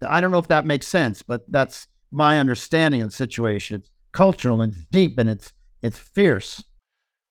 I 0.07 0.21
don't 0.21 0.31
know 0.31 0.39
if 0.39 0.49
that 0.49 0.67
makes 0.67 0.89
sense, 0.89 1.23
but 1.23 1.43
that's 1.49 1.87
my 2.11 2.39
understanding 2.39 3.03
of 3.03 3.11
the 3.11 3.17
situation. 3.17 3.81
It's 3.81 3.91
cultural 4.13 4.61
and 4.61 4.75
deep 4.91 5.19
and 5.19 5.29
it's 5.29 5.53
it's 5.83 5.99
fierce. 5.99 6.65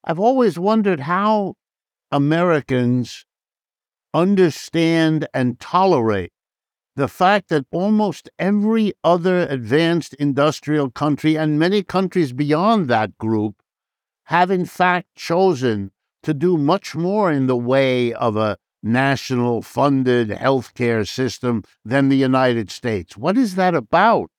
I've 0.03 0.19
always 0.19 0.57
wondered 0.57 1.01
how 1.01 1.55
Americans 2.11 3.25
understand 4.13 5.27
and 5.33 5.59
tolerate 5.59 6.31
the 6.95 7.07
fact 7.07 7.49
that 7.49 7.65
almost 7.71 8.29
every 8.39 8.93
other 9.03 9.41
advanced 9.49 10.13
industrial 10.15 10.89
country 10.89 11.37
and 11.37 11.59
many 11.59 11.83
countries 11.83 12.33
beyond 12.33 12.87
that 12.87 13.17
group 13.17 13.55
have 14.25 14.51
in 14.51 14.65
fact 14.65 15.07
chosen 15.15 15.91
to 16.23 16.33
do 16.33 16.57
much 16.57 16.95
more 16.95 17.31
in 17.31 17.47
the 17.47 17.57
way 17.57 18.13
of 18.13 18.35
a 18.35 18.57
national 18.81 19.61
funded 19.61 20.29
healthcare 20.29 21.07
system 21.07 21.63
than 21.83 22.09
the 22.09 22.17
United 22.17 22.71
States. 22.71 23.17
What 23.17 23.37
is 23.37 23.55
that 23.55 23.75
about? 23.75 24.29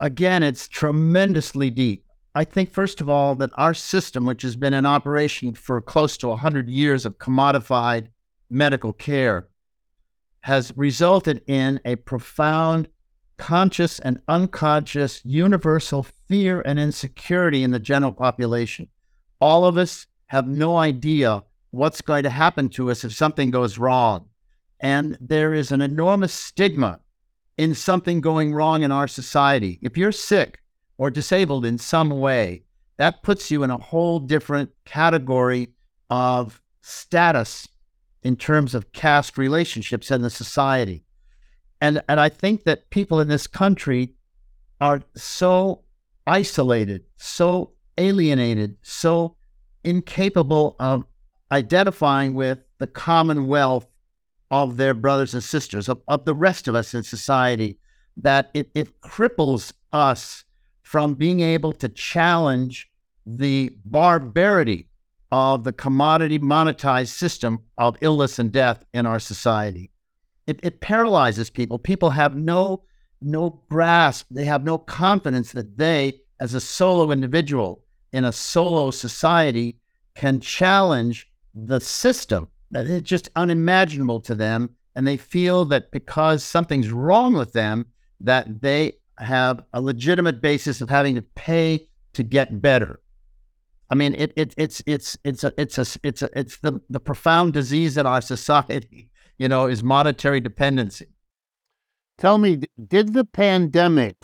Again, 0.00 0.42
it's 0.42 0.68
tremendously 0.68 1.70
deep. 1.70 2.04
I 2.34 2.44
think, 2.44 2.70
first 2.70 3.00
of 3.00 3.08
all, 3.08 3.34
that 3.36 3.50
our 3.54 3.74
system, 3.74 4.24
which 4.24 4.42
has 4.42 4.56
been 4.56 4.74
in 4.74 4.86
operation 4.86 5.52
for 5.54 5.80
close 5.80 6.16
to 6.18 6.28
100 6.28 6.68
years 6.68 7.04
of 7.04 7.18
commodified 7.18 8.08
medical 8.48 8.92
care, 8.92 9.48
has 10.40 10.72
resulted 10.76 11.42
in 11.46 11.78
a 11.84 11.96
profound 11.96 12.88
conscious 13.36 13.98
and 13.98 14.20
unconscious 14.28 15.20
universal 15.24 16.06
fear 16.28 16.60
and 16.62 16.78
insecurity 16.78 17.62
in 17.62 17.70
the 17.70 17.78
general 17.78 18.12
population. 18.12 18.88
All 19.40 19.64
of 19.64 19.76
us 19.76 20.06
have 20.26 20.46
no 20.46 20.76
idea 20.76 21.42
what's 21.72 22.00
going 22.00 22.22
to 22.22 22.30
happen 22.30 22.68
to 22.68 22.90
us 22.90 23.02
if 23.02 23.12
something 23.12 23.50
goes 23.50 23.78
wrong. 23.78 24.28
And 24.78 25.18
there 25.20 25.52
is 25.52 25.72
an 25.72 25.80
enormous 25.80 26.32
stigma 26.32 27.00
in 27.58 27.74
something 27.74 28.20
going 28.20 28.54
wrong 28.54 28.82
in 28.82 28.92
our 28.92 29.08
society. 29.08 29.78
If 29.82 29.96
you're 29.96 30.12
sick 30.12 30.60
or 30.98 31.10
disabled 31.10 31.64
in 31.64 31.78
some 31.78 32.10
way, 32.10 32.62
that 32.98 33.22
puts 33.22 33.50
you 33.50 33.62
in 33.62 33.70
a 33.70 33.78
whole 33.78 34.20
different 34.20 34.70
category 34.84 35.68
of 36.10 36.60
status 36.82 37.68
in 38.22 38.36
terms 38.36 38.74
of 38.74 38.92
caste 38.92 39.38
relationships 39.38 40.10
in 40.10 40.22
the 40.22 40.30
society. 40.30 41.04
And, 41.80 42.02
and 42.08 42.20
I 42.20 42.28
think 42.28 42.64
that 42.64 42.90
people 42.90 43.18
in 43.20 43.28
this 43.28 43.46
country 43.46 44.14
are 44.80 45.02
so 45.16 45.82
isolated, 46.26 47.04
so 47.16 47.72
alienated, 47.98 48.76
so 48.82 49.36
incapable 49.84 50.76
of 50.78 51.04
identifying 51.52 52.34
with 52.34 52.58
the 52.78 52.86
commonwealth 52.86 53.86
of 54.50 54.76
their 54.76 54.94
brothers 54.94 55.34
and 55.34 55.44
sisters, 55.44 55.88
of, 55.88 56.00
of 56.08 56.24
the 56.24 56.34
rest 56.34 56.66
of 56.66 56.74
us 56.74 56.94
in 56.94 57.02
society, 57.02 57.78
that 58.16 58.50
it, 58.54 58.70
it 58.74 59.00
cripples 59.00 59.72
us 59.92 60.44
from 60.82 61.14
being 61.14 61.40
able 61.40 61.72
to 61.72 61.88
challenge 61.88 62.90
the 63.24 63.70
barbarity 63.84 64.88
of 65.30 65.64
the 65.64 65.72
commodity 65.72 66.38
monetized 66.38 67.08
system 67.08 67.60
of 67.78 67.96
illness 68.00 68.38
and 68.38 68.52
death 68.52 68.84
in 68.92 69.06
our 69.06 69.20
society. 69.20 69.90
It, 70.46 70.60
it 70.62 70.80
paralyzes 70.80 71.48
people. 71.50 71.78
People 71.78 72.10
have 72.10 72.34
no 72.34 72.82
no 73.24 73.62
grasp. 73.70 74.26
They 74.30 74.44
have 74.46 74.64
no 74.64 74.78
confidence 74.78 75.52
that 75.52 75.78
they, 75.78 76.20
as 76.40 76.54
a 76.54 76.60
solo 76.60 77.12
individual 77.12 77.84
in 78.12 78.24
a 78.24 78.32
solo 78.32 78.90
society, 78.90 79.76
can 80.16 80.40
challenge 80.40 81.30
the 81.54 81.80
system. 81.80 82.48
That 82.70 82.86
it's 82.86 83.08
just 83.08 83.30
unimaginable 83.36 84.20
to 84.20 84.34
them, 84.34 84.70
and 84.94 85.06
they 85.06 85.18
feel 85.18 85.66
that 85.66 85.90
because 85.90 86.42
something's 86.42 86.90
wrong 86.90 87.34
with 87.34 87.52
them, 87.52 87.86
that 88.20 88.62
they 88.62 88.94
have 89.18 89.62
a 89.72 89.80
legitimate 89.80 90.40
basis 90.40 90.80
of 90.80 90.88
having 90.88 91.14
to 91.16 91.22
pay 91.22 91.88
to 92.14 92.22
get 92.22 92.62
better. 92.62 93.00
I 93.90 93.94
mean, 93.94 94.14
it, 94.14 94.32
it 94.36 94.54
it's 94.56 94.82
it's 94.86 95.18
it's 95.22 95.44
a 95.44 95.52
it's 95.58 95.76
a 95.76 95.84
it's 96.02 96.22
a 96.22 96.30
it's 96.34 96.56
the 96.58 96.80
the 96.88 97.00
profound 97.00 97.52
disease 97.52 97.96
in 97.96 98.06
our 98.06 98.20
society. 98.20 99.08
You 99.38 99.48
know, 99.48 99.66
is 99.66 99.82
monetary 99.82 100.38
dependency. 100.40 101.06
Tell 102.18 102.38
me, 102.38 102.60
did 102.86 103.12
the 103.12 103.24
pandemic 103.24 104.14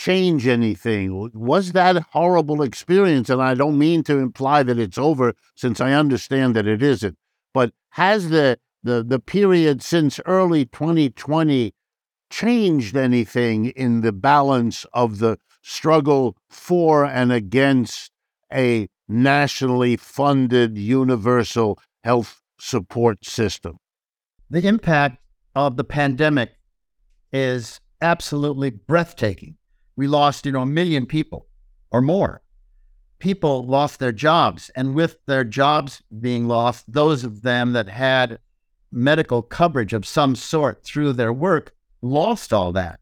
change 0.00 0.46
anything? 0.46 1.30
Was 1.34 1.72
that 1.72 2.02
horrible 2.12 2.62
experience? 2.62 3.28
And 3.28 3.42
I 3.42 3.54
don't 3.54 3.78
mean 3.78 4.02
to 4.04 4.16
imply 4.18 4.62
that 4.62 4.78
it's 4.78 4.96
over, 4.96 5.34
since 5.54 5.80
I 5.80 5.92
understand 5.92 6.56
that 6.56 6.66
it 6.66 6.82
isn't. 6.82 7.16
But 7.52 7.72
has 7.90 8.30
the 8.30 8.58
the 8.82 9.02
the 9.02 9.18
period 9.18 9.82
since 9.82 10.18
early 10.24 10.64
2020 10.64 11.74
changed 12.30 12.96
anything 12.96 13.66
in 13.66 14.00
the 14.00 14.12
balance 14.12 14.86
of 14.94 15.18
the 15.18 15.38
struggle 15.60 16.36
for 16.48 17.04
and 17.04 17.30
against 17.30 18.10
a 18.50 18.88
nationally 19.06 19.96
funded 19.96 20.78
universal 20.78 21.78
health 22.04 22.40
support 22.58 23.26
system. 23.26 23.76
The 24.48 24.66
impact 24.66 25.18
of 25.54 25.76
the 25.76 25.84
pandemic 25.84 26.52
is 27.32 27.80
absolutely 28.00 28.70
breathtaking. 28.70 29.56
We 30.00 30.06
lost, 30.06 30.46
you 30.46 30.52
know, 30.52 30.62
a 30.62 30.66
million 30.66 31.04
people 31.04 31.46
or 31.90 32.00
more. 32.00 32.40
People 33.18 33.66
lost 33.66 33.98
their 33.98 34.12
jobs, 34.12 34.70
and 34.74 34.94
with 34.94 35.18
their 35.26 35.44
jobs 35.44 36.02
being 36.22 36.48
lost, 36.48 36.90
those 36.90 37.22
of 37.22 37.42
them 37.42 37.74
that 37.74 37.90
had 37.90 38.38
medical 38.90 39.42
coverage 39.42 39.92
of 39.92 40.06
some 40.06 40.34
sort 40.36 40.82
through 40.84 41.12
their 41.12 41.34
work 41.34 41.74
lost 42.00 42.50
all 42.50 42.72
that. 42.72 43.00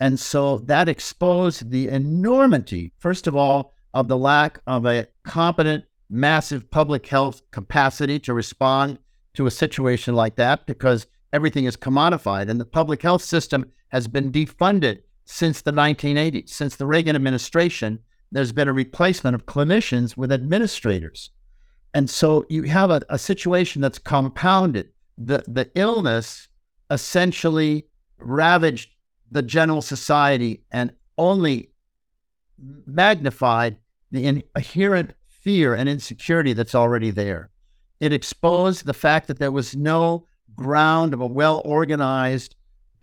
And 0.00 0.18
so 0.18 0.58
that 0.58 0.88
exposed 0.88 1.70
the 1.70 1.86
enormity, 1.86 2.90
first 2.98 3.28
of 3.28 3.36
all, 3.36 3.72
of 3.92 4.08
the 4.08 4.18
lack 4.18 4.58
of 4.66 4.86
a 4.86 5.06
competent, 5.22 5.84
massive 6.10 6.68
public 6.68 7.06
health 7.06 7.42
capacity 7.52 8.18
to 8.18 8.34
respond 8.34 8.98
to 9.34 9.46
a 9.46 9.52
situation 9.52 10.16
like 10.16 10.34
that 10.34 10.66
because 10.66 11.06
everything 11.32 11.66
is 11.66 11.76
commodified 11.76 12.50
and 12.50 12.60
the 12.60 12.64
public 12.64 13.02
health 13.02 13.22
system 13.22 13.70
has 13.90 14.08
been 14.08 14.32
defunded 14.32 15.03
since 15.24 15.62
the 15.62 15.72
1980s. 15.72 16.50
Since 16.50 16.76
the 16.76 16.86
Reagan 16.86 17.16
administration, 17.16 18.00
there's 18.30 18.52
been 18.52 18.68
a 18.68 18.72
replacement 18.72 19.34
of 19.34 19.46
clinicians 19.46 20.16
with 20.16 20.32
administrators. 20.32 21.30
And 21.92 22.10
so 22.10 22.44
you 22.48 22.64
have 22.64 22.90
a, 22.90 23.02
a 23.08 23.18
situation 23.18 23.80
that's 23.80 23.98
compounded. 23.98 24.90
The, 25.16 25.44
the 25.46 25.70
illness 25.74 26.48
essentially 26.90 27.86
ravaged 28.18 28.90
the 29.30 29.42
general 29.42 29.82
society 29.82 30.64
and 30.70 30.92
only 31.16 31.70
magnified 32.86 33.76
the 34.10 34.26
inherent 34.26 35.12
fear 35.26 35.74
and 35.74 35.88
insecurity 35.88 36.52
that's 36.52 36.74
already 36.74 37.10
there. 37.10 37.50
It 38.00 38.12
exposed 38.12 38.84
the 38.84 38.94
fact 38.94 39.28
that 39.28 39.38
there 39.38 39.52
was 39.52 39.76
no 39.76 40.26
ground 40.54 41.14
of 41.14 41.20
a 41.20 41.26
well 41.26 41.62
organized, 41.64 42.54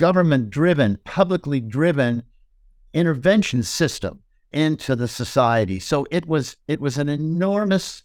government 0.01 0.49
driven, 0.49 0.97
publicly 1.05 1.59
driven 1.59 2.23
intervention 2.91 3.61
system 3.61 4.19
into 4.51 4.95
the 4.95 5.07
society. 5.07 5.79
So 5.79 6.07
it 6.09 6.25
was 6.25 6.57
it 6.67 6.81
was 6.81 6.97
an 6.97 7.07
enormous 7.07 8.01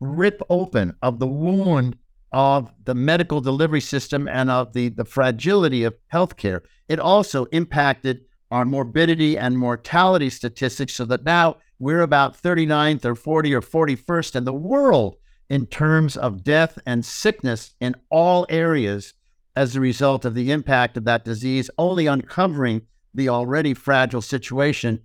rip 0.00 0.40
open 0.48 0.96
of 1.02 1.18
the 1.18 1.26
wound 1.26 1.98
of 2.32 2.72
the 2.86 2.94
medical 2.94 3.42
delivery 3.42 3.82
system 3.82 4.26
and 4.26 4.50
of 4.50 4.72
the, 4.72 4.88
the 4.88 5.04
fragility 5.04 5.84
of 5.84 5.94
healthcare. 6.10 6.62
It 6.88 6.98
also 6.98 7.44
impacted 7.46 8.24
our 8.50 8.64
morbidity 8.64 9.36
and 9.36 9.58
mortality 9.58 10.30
statistics 10.30 10.94
so 10.94 11.04
that 11.04 11.24
now 11.24 11.58
we're 11.78 12.00
about 12.00 12.40
39th 12.42 13.04
or 13.04 13.14
40 13.14 13.54
or 13.54 13.60
41st 13.60 14.36
in 14.36 14.44
the 14.44 14.54
world 14.54 15.16
in 15.50 15.66
terms 15.66 16.16
of 16.16 16.42
death 16.42 16.78
and 16.86 17.04
sickness 17.04 17.74
in 17.78 17.94
all 18.08 18.46
areas 18.48 19.12
as 19.56 19.74
a 19.74 19.80
result 19.80 20.24
of 20.24 20.34
the 20.34 20.52
impact 20.52 20.96
of 20.96 21.04
that 21.04 21.24
disease, 21.24 21.70
only 21.78 22.06
uncovering 22.06 22.82
the 23.14 23.28
already 23.28 23.72
fragile 23.72 24.20
situation 24.20 25.00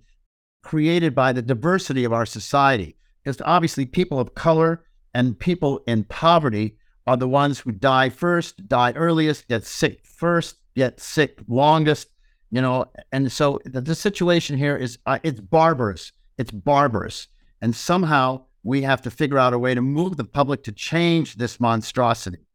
created 0.62 1.14
by 1.14 1.32
the 1.32 1.42
diversity 1.42 2.04
of 2.04 2.12
our 2.12 2.26
society. 2.26 2.94
Because 3.24 3.40
obviously, 3.44 3.86
people 3.86 4.20
of 4.20 4.34
color 4.34 4.84
and 5.14 5.38
people 5.38 5.82
in 5.86 6.04
poverty 6.04 6.76
are 7.06 7.16
the 7.16 7.28
ones 7.28 7.60
who 7.60 7.72
die 7.72 8.10
first, 8.10 8.68
die 8.68 8.92
earliest, 8.92 9.48
get 9.48 9.64
sick 9.64 10.04
first, 10.04 10.56
get 10.76 11.00
sick 11.00 11.40
longest, 11.48 12.08
you 12.50 12.60
know. 12.60 12.86
And 13.10 13.32
so 13.32 13.58
the, 13.64 13.80
the 13.80 13.94
situation 13.94 14.56
here 14.58 14.76
is 14.76 14.98
uh, 15.06 15.18
it's 15.22 15.40
barbarous. 15.40 16.12
It's 16.38 16.50
barbarous. 16.50 17.28
And 17.60 17.74
somehow 17.74 18.44
we 18.62 18.82
have 18.82 19.02
to 19.02 19.10
figure 19.10 19.38
out 19.38 19.52
a 19.52 19.58
way 19.58 19.74
to 19.74 19.82
move 19.82 20.16
the 20.16 20.24
public 20.24 20.62
to 20.64 20.72
change 20.72 21.36
this 21.36 21.58
monstrosity. 21.58 22.46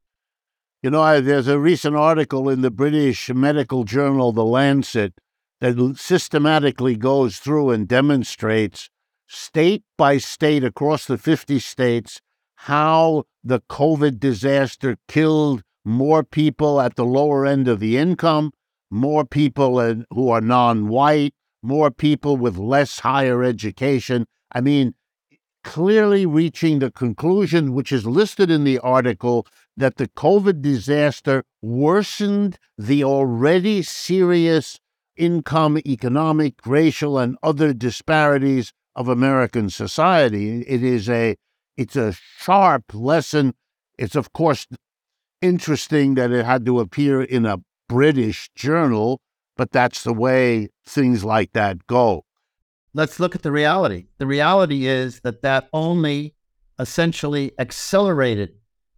You 0.84 0.92
know, 0.92 1.02
I, 1.02 1.22
there's 1.22 1.48
a 1.48 1.58
recent 1.58 1.96
article 1.96 2.50
in 2.50 2.62
the 2.62 2.70
British 2.70 3.30
medical 3.34 3.84
journal, 3.84 4.32
The 4.32 4.46
Lancet, 4.46 5.14
that 5.60 5.96
systematically 5.98 6.96
goes 6.96 7.38
through 7.38 7.72
and 7.72 7.88
demonstrates 7.88 8.92
state 9.26 9.84
by 9.98 10.20
state 10.20 10.64
across 10.64 11.06
the 11.06 11.18
50 11.18 11.58
states 11.58 12.22
how 12.62 13.24
the 13.44 13.62
COVID 13.62 14.20
disaster 14.20 14.98
killed 15.08 15.64
more 15.84 16.24
people 16.24 16.80
at 16.80 16.96
the 16.96 17.06
lower 17.06 17.46
end 17.46 17.68
of 17.68 17.80
the 17.80 17.98
income, 17.98 18.52
more 18.92 19.26
people 19.26 20.04
who 20.12 20.30
are 20.30 20.42
non 20.42 20.90
white, 20.90 21.34
more 21.64 21.90
people 21.90 22.38
with 22.38 22.56
less 22.56 23.00
higher 23.00 23.44
education. 23.44 24.28
I 24.52 24.62
mean, 24.62 24.94
clearly 25.64 26.26
reaching 26.26 26.80
the 26.80 26.92
conclusion, 26.92 27.74
which 27.74 27.92
is 27.92 28.06
listed 28.06 28.52
in 28.52 28.64
the 28.64 28.80
article, 28.80 29.48
that 29.78 29.98
the 29.98 30.08
COVID 30.08 30.62
disaster 30.62 31.44
worsened 31.62 32.58
the 32.78 33.04
already 33.04 33.84
serious 33.84 34.80
income, 35.16 35.78
economic, 35.86 36.56
racial, 36.66 37.18
and 37.18 37.38
other 37.44 37.74
disparities 37.74 38.74
of 38.96 39.08
American 39.08 39.70
society. 39.70 40.62
It 40.62 40.84
is 40.84 41.08
a 41.08 41.36
it's 41.78 41.96
a 41.96 42.14
sharp 42.14 42.86
lesson. 42.94 43.54
It's 43.98 44.16
of 44.16 44.34
course 44.34 44.68
interesting 45.42 46.16
that 46.16 46.32
it 46.32 46.46
had 46.46 46.66
to 46.66 46.80
appear 46.80 47.22
in 47.22 47.46
a 47.46 47.60
British 47.88 48.50
journal, 48.56 49.22
but 49.56 49.72
that's 49.72 50.04
the 50.04 50.14
way 50.14 50.70
things 50.86 51.24
like 51.24 51.54
that 51.54 51.86
go. 51.88 52.24
let's 52.94 53.20
look 53.20 53.36
at 53.36 53.44
the 53.44 53.52
reality. 53.52 54.08
The 54.18 54.26
reality 54.26 54.88
is 54.88 55.20
that 55.20 55.44
that 55.44 55.70
only 55.72 56.34
essentially 56.80 57.52
accelerated 57.60 58.56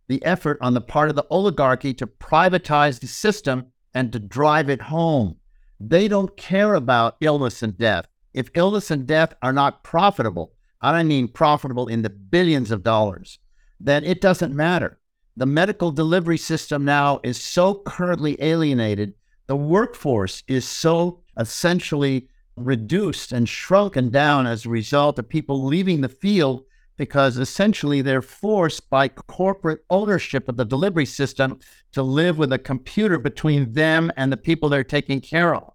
the 0.09 0.25
effort 0.25 0.57
on 0.59 0.73
the 0.73 0.81
part 0.81 1.09
of 1.09 1.15
the 1.15 1.25
oligarchy 1.29 1.93
to 1.93 2.07
privatize 2.07 2.99
the 2.99 3.07
system 3.07 3.67
and 3.93 4.11
to 4.11 4.19
drive 4.19 4.69
it 4.69 4.81
home. 4.81 5.37
They 5.79 6.07
don't 6.07 6.35
care 6.35 6.73
about 6.73 7.15
illness 7.21 7.63
and 7.63 7.77
death. 7.77 8.07
If 8.33 8.49
illness 8.55 8.91
and 8.91 9.07
death 9.07 9.35
are 9.41 9.53
not 9.53 9.83
profitable, 9.83 10.53
I 10.81 10.91
don't 10.91 11.07
mean 11.07 11.27
profitable 11.27 11.87
in 11.87 12.01
the 12.01 12.09
billions 12.09 12.71
of 12.71 12.83
dollars, 12.83 13.39
then 13.79 14.03
it 14.03 14.19
doesn't 14.19 14.53
matter. 14.53 14.99
The 15.37 15.45
medical 15.45 15.91
delivery 15.91 16.37
system 16.37 16.83
now 16.83 17.21
is 17.23 17.41
so 17.41 17.75
currently 17.85 18.35
alienated. 18.41 19.13
The 19.47 19.55
workforce 19.55 20.43
is 20.47 20.67
so 20.67 21.21
essentially 21.37 22.29
reduced 22.55 23.31
and 23.31 23.47
shrunken 23.47 24.09
down 24.09 24.47
as 24.47 24.65
a 24.65 24.69
result 24.69 25.19
of 25.19 25.29
people 25.29 25.63
leaving 25.63 26.01
the 26.01 26.09
field 26.09 26.63
because 26.99 27.37
essentially 27.37 28.01
they're 28.01 28.21
forced 28.21 28.89
by 28.89 29.07
corporate 29.07 29.85
ownership 29.89 30.49
of 30.49 30.57
the 30.57 30.65
delivery 30.65 31.05
system 31.05 31.57
to 31.93 32.03
live 32.03 32.37
with 32.37 32.51
a 32.51 32.59
computer 32.59 33.17
between 33.17 33.71
them 33.71 34.11
and 34.17 34.31
the 34.31 34.37
people 34.37 34.67
they're 34.67 34.83
taking 34.83 35.21
care 35.21 35.55
of. 35.55 35.73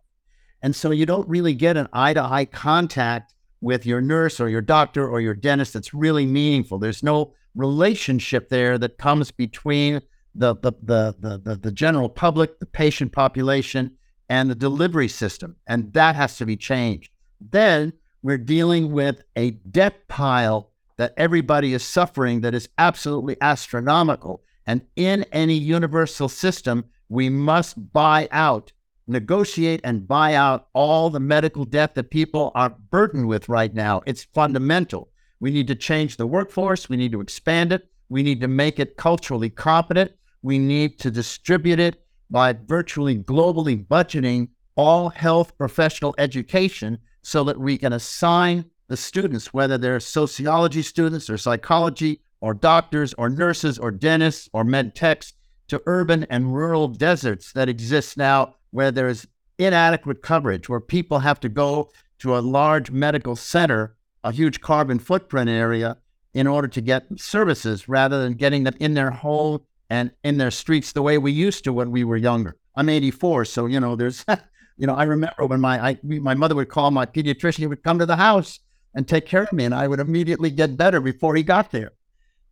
And 0.62 0.76
so 0.76 0.90
you 0.90 1.06
don't 1.06 1.26
really 1.26 1.54
get 1.54 1.78
an 1.78 1.88
eye 1.94 2.12
to 2.12 2.22
eye 2.22 2.44
contact 2.44 3.34
with 3.62 3.86
your 3.86 4.02
nurse 4.02 4.38
or 4.38 4.50
your 4.50 4.60
doctor 4.60 5.08
or 5.08 5.18
your 5.22 5.34
dentist 5.34 5.72
that's 5.72 5.94
really 5.94 6.26
meaningful. 6.26 6.78
There's 6.78 7.02
no 7.02 7.32
relationship 7.54 8.50
there 8.50 8.76
that 8.76 8.98
comes 8.98 9.30
between 9.30 10.02
the, 10.34 10.56
the, 10.56 10.72
the, 10.82 11.16
the, 11.18 11.38
the, 11.38 11.56
the 11.56 11.72
general 11.72 12.10
public, 12.10 12.58
the 12.58 12.66
patient 12.66 13.12
population, 13.12 13.92
and 14.28 14.50
the 14.50 14.54
delivery 14.54 15.08
system. 15.08 15.56
And 15.66 15.90
that 15.94 16.16
has 16.16 16.36
to 16.36 16.44
be 16.44 16.58
changed. 16.58 17.10
Then 17.40 17.94
we're 18.22 18.36
dealing 18.36 18.92
with 18.92 19.22
a 19.36 19.52
debt 19.52 20.06
pile 20.08 20.72
that 20.96 21.14
everybody 21.16 21.74
is 21.74 21.82
suffering 21.82 22.40
that 22.42 22.54
is 22.54 22.68
absolutely 22.78 23.36
astronomical. 23.40 24.42
And 24.66 24.82
in 24.96 25.24
any 25.32 25.54
universal 25.54 26.28
system, 26.28 26.84
we 27.08 27.28
must 27.28 27.92
buy 27.92 28.28
out, 28.30 28.72
negotiate 29.06 29.80
and 29.84 30.08
buy 30.08 30.34
out 30.34 30.68
all 30.72 31.10
the 31.10 31.20
medical 31.20 31.64
debt 31.64 31.94
that 31.94 32.10
people 32.10 32.52
are 32.54 32.70
burdened 32.90 33.28
with 33.28 33.48
right 33.48 33.74
now. 33.74 34.02
It's 34.06 34.24
fundamental. 34.24 35.10
We 35.40 35.50
need 35.50 35.66
to 35.68 35.74
change 35.74 36.16
the 36.16 36.26
workforce. 36.26 36.88
We 36.88 36.96
need 36.96 37.12
to 37.12 37.20
expand 37.20 37.72
it. 37.72 37.88
We 38.08 38.22
need 38.22 38.40
to 38.40 38.48
make 38.48 38.78
it 38.78 38.96
culturally 38.96 39.50
competent. 39.50 40.12
We 40.42 40.58
need 40.58 40.98
to 41.00 41.10
distribute 41.10 41.80
it 41.80 42.00
by 42.30 42.52
virtually 42.52 43.18
globally 43.18 43.86
budgeting 43.86 44.48
all 44.76 45.08
health 45.08 45.56
professional 45.56 46.14
education 46.18 46.98
so 47.22 47.44
that 47.44 47.58
we 47.58 47.78
can 47.78 47.92
assign 47.92 48.64
the 48.88 48.96
students, 48.96 49.52
whether 49.54 49.78
they're 49.78 50.00
sociology 50.00 50.82
students 50.82 51.30
or 51.30 51.38
psychology 51.38 52.20
or 52.40 52.54
doctors 52.54 53.14
or 53.14 53.28
nurses 53.28 53.78
or 53.78 53.90
dentists 53.90 54.48
or 54.52 54.64
med 54.64 54.94
techs, 54.94 55.32
to 55.68 55.82
urban 55.86 56.24
and 56.24 56.54
rural 56.54 56.88
deserts 56.88 57.52
that 57.52 57.68
exist 57.68 58.16
now 58.18 58.54
where 58.70 58.90
there's 58.90 59.26
inadequate 59.58 60.20
coverage, 60.20 60.68
where 60.68 60.80
people 60.80 61.20
have 61.20 61.40
to 61.40 61.48
go 61.48 61.90
to 62.18 62.36
a 62.36 62.40
large 62.40 62.90
medical 62.90 63.34
center, 63.36 63.96
a 64.24 64.32
huge 64.32 64.60
carbon 64.60 64.98
footprint 64.98 65.48
area, 65.48 65.96
in 66.34 66.46
order 66.46 66.68
to 66.68 66.80
get 66.80 67.06
services 67.16 67.88
rather 67.88 68.22
than 68.22 68.34
getting 68.34 68.64
them 68.64 68.74
in 68.80 68.94
their 68.94 69.10
home 69.10 69.60
and 69.88 70.10
in 70.24 70.36
their 70.36 70.50
streets 70.50 70.92
the 70.92 71.02
way 71.02 71.16
we 71.16 71.30
used 71.30 71.64
to 71.64 71.72
when 71.72 71.90
we 71.90 72.02
were 72.04 72.16
younger. 72.16 72.56
I'm 72.74 72.88
84, 72.88 73.44
so 73.44 73.66
you 73.66 73.78
know, 73.78 73.94
there's, 73.94 74.24
you 74.76 74.86
know, 74.86 74.94
I 74.94 75.04
remember 75.04 75.46
when 75.46 75.60
my 75.60 75.90
I, 75.90 75.98
my 76.02 76.34
mother 76.34 76.56
would 76.56 76.68
call 76.68 76.90
my 76.90 77.06
pediatrician, 77.06 77.58
he 77.58 77.66
would 77.66 77.84
come 77.84 77.98
to 78.00 78.06
the 78.06 78.16
house 78.16 78.58
and 78.94 79.06
take 79.06 79.26
care 79.26 79.42
of 79.42 79.52
me, 79.52 79.64
and 79.64 79.74
I 79.74 79.88
would 79.88 80.00
immediately 80.00 80.50
get 80.50 80.76
better 80.76 81.00
before 81.00 81.34
he 81.34 81.42
got 81.42 81.70
there. 81.70 81.92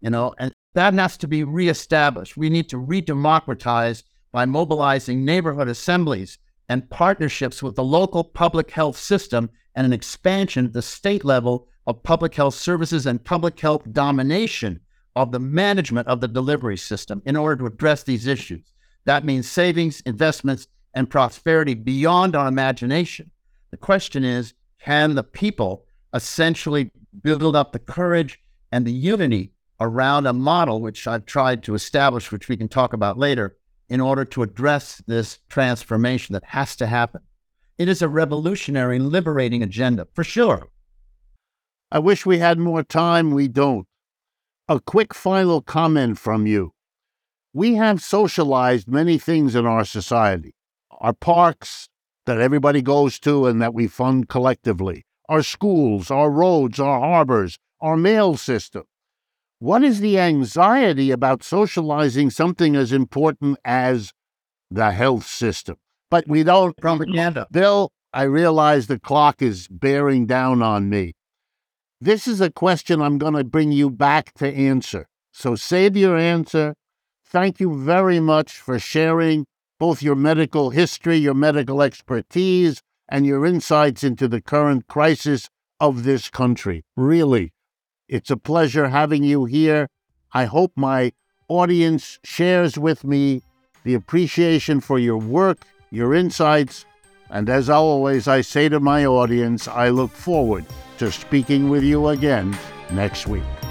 You 0.01 0.11
know, 0.11 0.35
and 0.39 0.53
that 0.75 0.95
has 0.95 1.17
to 1.19 1.29
be 1.29 1.45
reestablished. 1.45 2.37
We 2.37 2.51
need 2.51 2.69
to 2.71 2.79
re-democratize 2.79 4.05
by 4.33 4.47
mobilizing 4.47 5.25
neighborhood 5.25 5.69
assemblies 5.69 6.39
and 6.69 6.89
partnerships 6.91 7.63
with 7.63 7.77
the 7.77 7.85
local 7.85 8.25
public 8.25 8.71
health 8.71 8.97
system 8.97 9.51
and 9.75 9.87
an 9.87 9.93
expansion 9.93 10.67
at 10.67 10.73
the 10.73 10.83
state 10.83 11.25
level 11.25 11.69
of 11.87 12.03
public 12.03 12.35
health 12.35 12.55
services 12.55 13.07
and 13.07 13.25
public 13.25 13.59
health 13.59 13.83
domination 13.93 14.81
of 15.15 15.33
the 15.33 15.39
management 15.39 16.09
of 16.09 16.21
the 16.21 16.29
delivery 16.29 16.77
system 16.77 17.23
in 17.27 17.37
order 17.37 17.57
to 17.57 17.67
address 17.67 18.03
these 18.03 18.27
issues. 18.27 18.73
That 19.05 19.25
means 19.25 19.49
savings, 19.49 20.01
investments, 20.07 20.69
and 20.95 21.11
prosperity 21.11 21.75
beyond 21.75 22.37
our 22.37 22.49
imagination. 22.49 23.31
The 23.71 23.77
question 23.77 24.25
is 24.25 24.55
can 24.81 25.15
the 25.15 25.23
people 25.23 25.85
essentially 26.15 26.91
build 27.23 27.57
up 27.57 27.73
the 27.73 27.79
courage 27.79 28.41
and 28.71 28.87
the 28.87 28.93
unity 28.93 29.53
around 29.81 30.27
a 30.27 30.33
model 30.33 30.81
which 30.81 31.07
I've 31.07 31.27
tried 31.27 31.63
to 31.65 31.75
establish, 31.75 32.31
which 32.31 32.49
we 32.49 32.57
can 32.57 32.69
talk 32.69 32.93
about 32.93 33.19
later, 33.19 33.57
in 33.89 34.01
order 34.01 34.25
to 34.27 34.43
address 34.43 35.03
this 35.07 35.39
transformation 35.49 36.33
that 36.33 36.45
has 36.45 36.77
to 36.77 36.87
happen. 36.87 37.21
It 37.79 37.89
is 37.89 38.01
a 38.01 38.09
revolutionary, 38.09 38.99
liberating 38.99 39.63
agenda, 39.63 40.07
for 40.15 40.25
sure. 40.25 40.69
I 41.91 41.99
wish 41.99 42.25
we 42.25 42.39
had 42.39 42.59
more 42.59 42.83
time. 42.83 43.33
We 43.33 43.49
don't. 43.49 43.87
A 44.69 44.81
quick 44.81 45.13
final 45.13 45.61
comment 45.61 46.19
from 46.19 46.47
you. 46.47 46.73
We 47.53 47.75
have 47.75 48.01
socialized 48.01 48.89
many 48.89 49.19
things 49.19 49.55
in 49.55 49.67
our 49.67 49.85
society 49.85 50.55
our 51.03 51.13
parks 51.13 51.89
that 52.27 52.41
everybody 52.41 52.81
goes 52.81 53.19
to 53.19 53.47
and 53.47 53.61
that 53.61 53.75
we 53.75 53.89
fund 53.89 54.29
collectively, 54.29 55.05
our 55.33 55.43
schools, 55.43 56.11
our 56.11 56.31
roads, 56.31 56.79
our 56.79 57.01
harbors, 57.01 57.59
our 57.81 57.97
mail 57.97 58.37
system. 58.37 58.83
What 59.61 59.83
is 59.83 60.01
the 60.01 60.19
anxiety 60.19 61.11
about 61.11 61.43
socializing 61.43 62.29
something 62.29 62.77
as 62.77 62.93
important 62.93 63.59
as 63.65 64.13
the 64.71 64.91
health 64.91 65.27
system? 65.27 65.77
But 66.11 66.29
we 66.29 66.43
don't. 66.43 66.77
Propaganda. 66.77 67.47
Bill, 67.51 67.91
I 68.13 68.25
realize 68.25 68.89
the 68.89 69.01
clock 69.01 69.41
is 69.41 69.69
bearing 69.69 70.27
down 70.27 70.61
on 70.63 70.91
me. 70.91 71.15
This 71.99 72.27
is 72.27 72.43
a 72.43 72.51
question 72.51 73.01
I'm 73.01 73.17
going 73.17 73.33
to 73.33 73.45
bring 73.45 73.73
you 73.73 73.89
back 73.89 74.35
to 74.35 74.47
answer. 74.47 75.07
So 75.33 75.55
save 75.55 75.97
your 75.97 76.19
answer. 76.19 76.75
Thank 77.25 77.59
you 77.59 77.83
very 77.83 78.21
much 78.21 78.59
for 78.59 78.79
sharing 78.79 79.47
both 79.81 80.03
your 80.03 80.17
medical 80.17 80.69
history, 80.69 81.17
your 81.17 81.33
medical 81.33 81.81
expertise, 81.81 82.83
and 83.13 83.27
your 83.27 83.45
insights 83.45 84.03
into 84.03 84.27
the 84.27 84.41
current 84.41 84.87
crisis 84.87 85.51
of 85.79 86.03
this 86.03 86.31
country. 86.31 86.83
Really, 86.97 87.53
it's 88.09 88.31
a 88.31 88.39
pleasure 88.39 88.89
having 88.89 89.23
you 89.23 89.45
here. 89.45 89.89
I 90.33 90.47
hope 90.47 90.73
my 90.77 91.13
audience 91.47 92.19
shares 92.25 92.79
with 92.79 93.05
me 93.05 93.43
the 93.85 93.93
appreciation 93.93 94.81
for 94.81 94.99
your 94.99 95.19
work, 95.19 95.59
your 95.91 96.15
insights, 96.15 96.87
and 97.29 97.51
as 97.51 97.69
always, 97.69 98.29
I 98.29 98.41
say 98.41 98.71
to 98.71 98.81
my 98.81 99.05
audience, 99.05 99.69
I 99.69 99.91
look 99.91 100.13
forward 100.13 100.65
to 100.97 101.13
speaking 101.13 101.69
with 101.69 101.83
you 101.83 102.09
again 102.09 102.57
next 102.91 103.27
week. 103.27 103.62